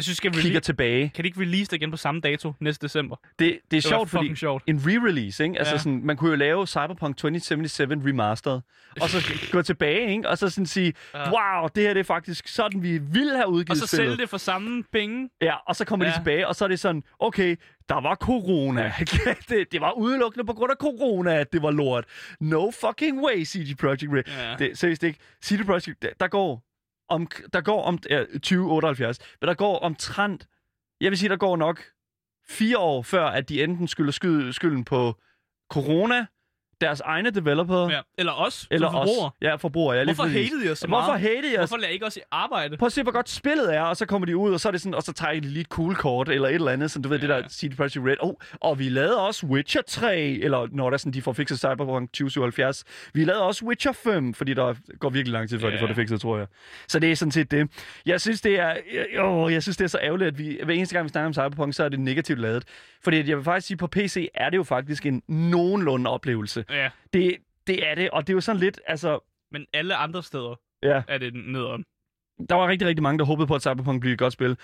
Jeg 0.00 0.04
synes, 0.04 0.16
skal 0.16 0.32
kigger 0.32 0.60
tilbage. 0.60 1.10
kan 1.14 1.24
de 1.24 1.28
ikke 1.28 1.40
release 1.40 1.64
det 1.70 1.72
igen 1.76 1.90
på 1.90 1.96
samme 1.96 2.20
dato 2.20 2.52
næste 2.60 2.86
december? 2.86 3.16
Det, 3.16 3.30
det 3.38 3.46
er 3.54 3.58
Det 3.70 3.82
sjovt, 3.84 4.10
fordi 4.10 4.34
sjovt. 4.36 4.62
en 4.66 4.76
re-release, 4.78 5.42
ikke? 5.42 5.58
Altså 5.58 5.74
Ja. 5.74 5.78
sådan, 5.78 6.00
man 6.04 6.16
kunne 6.16 6.30
jo 6.30 6.36
lave 6.36 6.66
Cyberpunk 6.66 7.16
2077 7.16 8.06
remastered, 8.06 8.60
og 9.00 9.08
så 9.10 9.32
gå 9.52 9.62
tilbage, 9.62 10.10
ikke? 10.10 10.28
Og 10.28 10.38
så 10.38 10.48
sådan 10.50 10.66
sige, 10.66 10.92
Ja. 11.14 11.30
wow, 11.30 11.68
det 11.74 11.82
her 11.82 11.94
det 11.94 12.00
er 12.00 12.04
faktisk 12.04 12.48
sådan, 12.48 12.82
vi 12.82 12.98
ville 12.98 13.36
have 13.36 13.48
udgivet 13.48 13.70
Og 13.70 13.76
så 13.76 13.86
spillet. 13.86 14.06
sælge 14.10 14.16
det 14.22 14.28
for 14.30 14.36
samme 14.38 14.84
penge. 14.92 15.28
Ja, 15.42 15.54
og 15.66 15.76
så 15.76 15.84
kommer 15.84 16.06
ja. 16.06 16.12
De 16.12 16.16
tilbage, 16.18 16.48
og 16.48 16.54
så 16.56 16.64
er 16.64 16.68
det 16.68 16.80
sådan, 16.80 17.02
okay, 17.18 17.56
der 17.88 18.00
var 18.00 18.14
corona. 18.14 18.92
det, 19.48 19.72
det 19.72 19.80
var 19.80 19.92
udelukkende 19.92 20.46
på 20.46 20.52
grund 20.52 20.70
af 20.70 20.76
corona, 20.76 21.34
at 21.34 21.52
det 21.52 21.62
var 21.62 21.70
lort. 21.70 22.04
No 22.40 22.70
fucking 22.70 23.24
way, 23.24 23.44
CG 23.44 23.76
Projekt 23.80 24.12
Red. 24.12 24.22
Ja. 24.26 24.56
Det, 24.58 24.78
seriøst 24.78 25.02
ikke. 25.02 25.18
CD 25.44 25.64
Projekt, 25.66 26.06
der 26.20 26.28
går 26.28 26.62
om, 27.10 27.26
der 27.52 27.60
går 27.60 27.82
om 27.82 27.98
ja, 28.10 28.24
2078, 28.24 29.18
men 29.40 29.48
der 29.48 29.54
går 29.54 29.78
omtrent, 29.78 30.48
jeg 31.00 31.10
vil 31.10 31.18
sige, 31.18 31.28
der 31.28 31.36
går 31.36 31.56
nok 31.56 31.82
fire 32.48 32.78
år 32.78 33.02
før, 33.02 33.26
at 33.26 33.48
de 33.48 33.64
enten 33.64 33.88
skylder 33.88 34.12
skyld, 34.12 34.52
skylden 34.52 34.84
på 34.84 35.14
corona, 35.70 36.26
deres 36.80 37.00
egne 37.00 37.30
developer, 37.30 37.90
Ja. 37.90 38.00
Eller 38.18 38.32
os, 38.32 38.68
eller 38.70 38.88
som 38.88 38.92
forbrugere. 38.92 39.26
os. 39.26 39.32
Ja, 39.42 39.54
forbrugere. 39.54 39.96
Ja, 39.96 40.04
Hvorfor 40.04 40.22
hatede 40.22 40.66
I 40.66 40.70
os 40.70 40.78
så 40.78 40.86
Hvorfor 40.86 41.06
meget? 41.06 41.20
hatede 41.20 41.52
jeg 41.52 41.60
os? 41.60 41.70
Hvorfor 41.70 41.80
lader 41.80 41.90
I 41.90 41.92
ikke 41.92 42.06
os 42.06 42.16
i 42.16 42.20
arbejde? 42.30 42.76
Prøv 42.76 42.86
at 42.86 42.92
se, 42.92 43.02
hvor 43.02 43.12
godt 43.12 43.28
spillet 43.28 43.74
er, 43.76 43.80
og 43.82 43.96
så 43.96 44.06
kommer 44.06 44.26
de 44.26 44.36
ud, 44.36 44.52
og 44.52 44.60
så 44.60 44.68
er 44.68 44.72
det 44.72 44.80
sådan, 44.80 44.94
og 44.94 45.02
så 45.02 45.12
tager 45.12 45.32
de 45.34 45.40
lige 45.40 45.60
et 45.60 45.66
cool 45.66 45.94
kort, 45.94 46.28
eller 46.28 46.48
et 46.48 46.54
eller 46.54 46.72
andet, 46.72 46.90
sådan, 46.90 47.02
du 47.02 47.08
ved, 47.08 47.18
Ja. 47.20 47.26
det 47.34 47.42
der 47.44 47.48
CD 47.48 47.76
Projekt 47.76 48.06
Red. 48.06 48.16
Oh, 48.20 48.34
og 48.60 48.78
vi 48.78 48.88
lavede 48.88 49.26
også 49.26 49.46
Witcher 49.46 49.82
3, 49.82 50.20
eller 50.20 50.66
når 50.72 50.90
der 50.90 50.94
er 50.94 50.98
sådan, 50.98 51.12
de 51.12 51.22
får 51.22 51.32
fikset 51.32 51.58
Cyberpunk 51.58 52.08
2077. 52.12 52.84
Vi 53.14 53.24
lavede 53.24 53.42
også 53.42 53.64
Witcher 53.64 53.92
5, 53.92 54.34
fordi 54.34 54.54
der 54.54 54.74
går 55.00 55.10
virkelig 55.10 55.32
lang 55.32 55.48
tid, 55.48 55.60
før 55.60 55.68
Ja. 55.68 55.74
de 55.74 55.78
får 55.80 55.86
det 55.86 55.96
fikset, 55.96 56.20
tror 56.20 56.38
jeg. 56.38 56.46
Så 56.88 56.98
det 56.98 57.10
er 57.10 57.16
sådan 57.16 57.32
set 57.32 57.50
det. 57.50 57.70
Jeg 58.06 58.20
synes, 58.20 58.40
det 58.40 58.58
er, 58.60 58.76
åh, 59.18 59.52
jeg 59.52 59.62
synes, 59.62 59.76
det 59.76 59.84
er 59.84 59.88
så 59.88 59.98
ærgerligt, 60.02 60.28
at 60.28 60.38
vi, 60.38 60.58
hver 60.64 60.74
eneste 60.74 60.94
gang, 60.94 61.04
vi 61.04 61.08
snakker 61.08 61.26
om 61.26 61.32
Cyberpunk, 61.34 61.74
så 61.74 61.84
er 61.84 61.88
det 61.88 62.00
negativt 62.00 62.38
lavet. 62.40 62.64
Fordi 63.04 63.28
jeg 63.28 63.36
vil 63.36 63.44
faktisk 63.44 63.66
sige, 63.66 63.76
på 63.76 63.86
PC 63.86 64.28
er 64.34 64.50
det 64.50 64.56
jo 64.56 64.62
faktisk 64.62 65.06
en 65.06 65.22
nogenlunde 65.28 66.10
oplevelse. 66.10 66.64
Ja. 66.70 66.90
Det, 67.12 67.36
det 67.66 67.88
er 67.88 67.94
det, 67.94 68.10
og 68.10 68.26
det 68.26 68.32
er 68.32 68.34
jo 68.34 68.40
sådan 68.40 68.60
lidt, 68.60 68.80
altså, 68.86 69.18
Men 69.52 69.66
alle 69.72 69.96
andre 69.96 70.22
steder 70.22 70.60
ja. 70.82 71.02
er 71.08 71.18
det 71.18 71.34
nederen. 71.34 71.84
der 72.48 72.54
var 72.54 72.68
rigtig, 72.68 72.88
rigtig 72.88 73.02
mange, 73.02 73.18
der 73.18 73.24
håbede 73.24 73.46
på, 73.46 73.54
at 73.54 73.62
Cyberpunk 73.62 74.00
blev 74.00 74.12
et 74.12 74.18
godt 74.18 74.32
spil. 74.32 74.56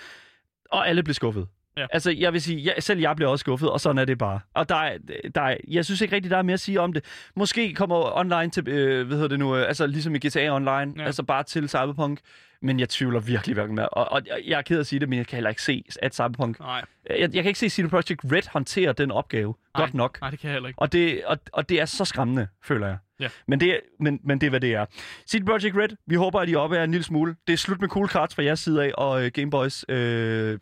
Og 0.70 0.88
alle 0.88 1.02
blev 1.02 1.14
skuffet. 1.14 1.48
Ja. 1.76 1.86
Altså, 1.92 2.10
jeg 2.10 2.32
vil 2.32 2.40
sige, 2.42 2.64
jeg, 2.64 2.74
selv 2.82 3.00
jeg 3.00 3.16
blev 3.16 3.30
også 3.30 3.40
skuffet, 3.42 3.70
og 3.70 3.80
sådan 3.80 3.98
er 3.98 4.04
det 4.04 4.18
bare. 4.18 4.40
Og 4.54 4.68
der 4.68 4.76
er, 4.76 4.98
der 5.34 5.40
er, 5.42 5.56
jeg 5.68 5.84
synes 5.84 6.00
ikke 6.00 6.14
rigtig, 6.16 6.30
der 6.30 6.36
er 6.38 6.42
mere 6.42 6.54
at 6.54 6.60
sige 6.60 6.80
om 6.80 6.92
det. 6.92 7.04
Måske 7.36 7.74
kommer 7.74 8.16
online 8.18 8.50
til, 8.50 8.68
øh, 8.68 9.06
hvad 9.06 9.16
hedder 9.16 9.28
det 9.28 9.38
nu, 9.38 9.56
øh, 9.56 9.68
altså 9.68 9.86
ligesom 9.86 10.14
i 10.14 10.18
GTA 10.18 10.50
Online, 10.54 10.94
Ja. 10.98 11.04
altså 11.06 11.22
bare 11.22 11.42
til 11.42 11.68
Cyberpunk. 11.68 12.20
Men 12.62 12.80
jeg 12.80 12.88
tvivler 12.88 13.20
virkelig 13.20 13.54
hverken 13.54 13.74
med. 13.74 13.86
Og, 13.92 14.12
og 14.12 14.22
jeg- 14.46 14.58
er 14.58 14.62
ked 14.62 14.76
af 14.76 14.80
at 14.80 14.86
sige 14.86 15.00
det, 15.00 15.08
men 15.08 15.16
jeg 15.18 15.26
kan 15.26 15.36
heller 15.36 15.50
ikke 15.50 15.62
se, 15.62 15.84
at 16.02 16.14
Cyberpunk... 16.14 16.60
Nej, 16.60 16.84
Jeg, 17.10 17.18
jeg 17.20 17.42
kan 17.42 17.44
ikke 17.46 17.58
se 17.58 17.68
CD 17.70 17.88
Projekt 17.90 18.20
Red 18.32 18.50
håndtere 18.52 18.92
den 18.92 19.10
opgave 19.10 19.54
Nej. 19.74 19.82
godt 19.84 19.94
nok. 19.94 20.18
nej, 20.20 20.30
det 20.30 20.38
kan 20.38 20.48
jeg 20.48 20.54
heller 20.54 20.68
ikke. 20.68 20.78
Og 20.82 20.92
det, 20.92 21.24
og, 21.24 21.38
og 21.52 21.68
det 21.68 21.80
er 21.80 21.84
så 21.84 22.04
skræmmende, 22.04 22.46
føler 22.64 22.86
jeg. 22.86 22.96
Ja. 23.20 23.28
Men, 23.48 23.60
det, 23.60 23.70
er- 23.70 23.80
men, 24.00 24.20
men 24.24 24.40
det 24.40 24.46
er, 24.46 24.50
hvad 24.50 24.60
det 24.60 24.74
er. 24.74 24.84
CD 25.30 25.46
Projekt 25.46 25.76
Red, 25.76 25.88
vi 26.06 26.14
håber, 26.14 26.40
at 26.40 26.48
I 26.48 26.54
oppe 26.54 26.76
er 26.76 26.84
en 26.84 26.90
lille 26.90 27.04
smule. 27.04 27.36
Det 27.46 27.52
er 27.52 27.56
slut 27.56 27.80
med 27.80 27.88
cool 27.88 28.08
cards 28.08 28.34
fra 28.34 28.42
jeres 28.42 28.60
side 28.60 28.84
af, 28.84 28.92
og 28.94 29.24
øh, 29.24 29.30
Gameboys, 29.34 29.84
øh, 29.88 30.58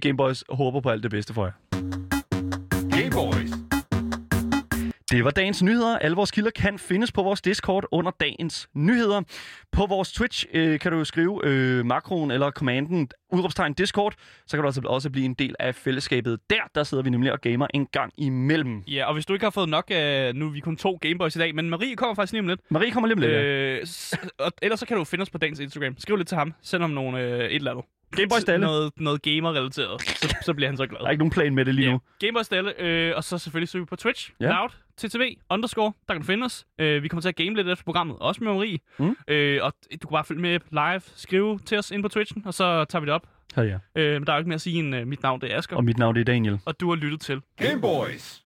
Gameboys 0.00 0.44
håber 0.50 0.80
på 0.80 0.90
alt 0.90 1.02
det 1.02 1.10
bedste 1.10 1.34
for 1.34 1.44
jer. 1.44 1.52
Game 2.90 3.10
Boys. 3.10 3.50
Det 5.10 5.24
var 5.24 5.30
dagens 5.30 5.62
nyheder. 5.62 5.98
Alle 5.98 6.16
vores 6.16 6.30
kilder 6.30 6.50
kan 6.50 6.78
findes 6.78 7.12
på 7.12 7.22
vores 7.22 7.40
Discord 7.40 7.84
under 7.92 8.10
dagens 8.20 8.68
nyheder. 8.74 9.22
På 9.72 9.86
vores 9.86 10.12
Twitch 10.12 10.46
øh, 10.54 10.78
kan 10.80 10.92
du 10.92 11.04
skrive 11.04 11.40
øh, 11.44 11.86
makroen 11.86 12.30
eller 12.30 12.50
kommanden 12.50 13.08
udråbstegn 13.32 13.74
Discord. 13.74 14.14
Så 14.46 14.56
kan 14.56 14.62
du 14.62 14.66
også, 14.66 14.80
også 14.84 15.10
blive 15.10 15.24
en 15.24 15.34
del 15.34 15.54
af 15.60 15.74
fællesskabet 15.74 16.38
der. 16.50 16.56
Der 16.74 16.82
sidder 16.84 17.02
vi 17.04 17.10
nemlig 17.10 17.32
og 17.32 17.40
gamer 17.40 17.66
en 17.74 17.86
gang 17.86 18.12
imellem. 18.18 18.82
Ja, 18.88 19.04
og 19.06 19.14
hvis 19.14 19.26
du 19.26 19.32
ikke 19.32 19.44
har 19.46 19.50
fået 19.50 19.68
nok 19.68 19.84
af... 19.90 20.34
Nu 20.34 20.46
er 20.46 20.50
vi 20.50 20.60
kun 20.60 20.76
to 20.76 20.98
Gameboys 21.00 21.36
i 21.36 21.38
dag, 21.38 21.54
men 21.54 21.70
Marie 21.70 21.96
kommer 21.96 22.14
faktisk 22.14 22.32
lige 22.32 22.40
om 22.40 22.48
lidt. 22.48 22.60
Marie 22.70 22.90
kommer 22.90 23.08
lige 23.08 23.14
om 23.16 23.20
lidt. 23.20 23.32
ja. 23.32 23.42
Øh, 23.42 23.86
s- 23.86 24.14
og 24.38 24.52
ellers 24.62 24.80
så 24.80 24.86
kan 24.86 24.96
du 24.96 25.04
finde 25.04 25.22
os 25.22 25.30
på 25.30 25.38
dagens 25.38 25.60
Instagram. 25.60 25.94
Skriv 25.98 26.16
lidt 26.16 26.28
til 26.28 26.38
ham. 26.38 26.54
Send 26.62 26.82
ham 26.82 26.90
nogle, 26.90 27.20
øh, 27.20 27.38
et 27.44 27.54
eller 27.54 27.70
andet. 27.70 27.84
Gameboy 28.10 28.38
Stalle. 28.40 28.66
noget, 28.66 28.92
noget 28.96 29.22
gamer-relateret, 29.22 30.02
så, 30.02 30.36
så 30.44 30.54
bliver 30.54 30.68
han 30.68 30.76
så 30.76 30.86
glad. 30.86 30.98
Der 31.00 31.06
er 31.06 31.10
ikke 31.10 31.20
nogen 31.20 31.30
plan 31.32 31.54
med 31.54 31.64
det 31.64 31.74
lige 31.74 31.90
nu. 31.90 32.00
Gameboy 32.20 32.42
Stalle, 32.42 32.80
øh, 32.80 33.12
og 33.16 33.24
så 33.24 33.38
selvfølgelig 33.38 33.68
søger 33.68 33.84
vi 33.84 33.86
på 33.88 33.96
Twitch, 33.96 34.30
ja. 34.40 34.48
Loud, 34.50 34.68
TTV, 34.96 35.36
underscore, 35.50 35.92
der 36.08 36.14
kan 36.14 36.20
du 36.20 36.26
finde 36.26 36.44
os. 36.44 36.66
Øh, 36.78 37.02
vi 37.02 37.08
kommer 37.08 37.20
til 37.20 37.28
at 37.28 37.36
game 37.36 37.54
lidt 37.54 37.68
efter 37.68 37.84
programmet, 37.84 38.16
også 38.20 38.44
med 38.44 38.52
Marie. 38.54 38.78
Mm. 38.98 39.16
Øh, 39.28 39.58
og 39.62 39.72
du 40.02 40.08
kan 40.08 40.12
bare 40.14 40.24
følge 40.24 40.40
med 40.40 40.60
live, 40.70 41.00
skrive 41.16 41.58
til 41.58 41.78
os 41.78 41.90
ind 41.90 42.02
på 42.02 42.08
Twitchen, 42.08 42.42
og 42.46 42.54
så 42.54 42.84
tager 42.84 43.00
vi 43.00 43.06
det 43.06 43.14
op. 43.14 43.26
Ja, 43.56 43.62
ja. 43.62 43.78
Øh, 43.96 44.12
men 44.12 44.26
der 44.26 44.32
er 44.32 44.36
jo 44.36 44.40
ikke 44.40 44.48
mere 44.48 44.54
at 44.54 44.60
sige 44.60 44.78
end, 44.78 44.96
øh, 44.96 45.06
mit 45.06 45.22
navn 45.22 45.40
det 45.40 45.52
er 45.52 45.58
Asger, 45.58 45.76
Og 45.76 45.84
mit 45.84 45.98
navn 45.98 46.14
det 46.14 46.20
er 46.20 46.24
Daniel. 46.24 46.58
og 46.64 46.80
du 46.80 46.88
har 46.88 46.96
lyttet 46.96 47.20
til 47.20 47.40
Game 47.56 47.80
Boys. 47.80 48.42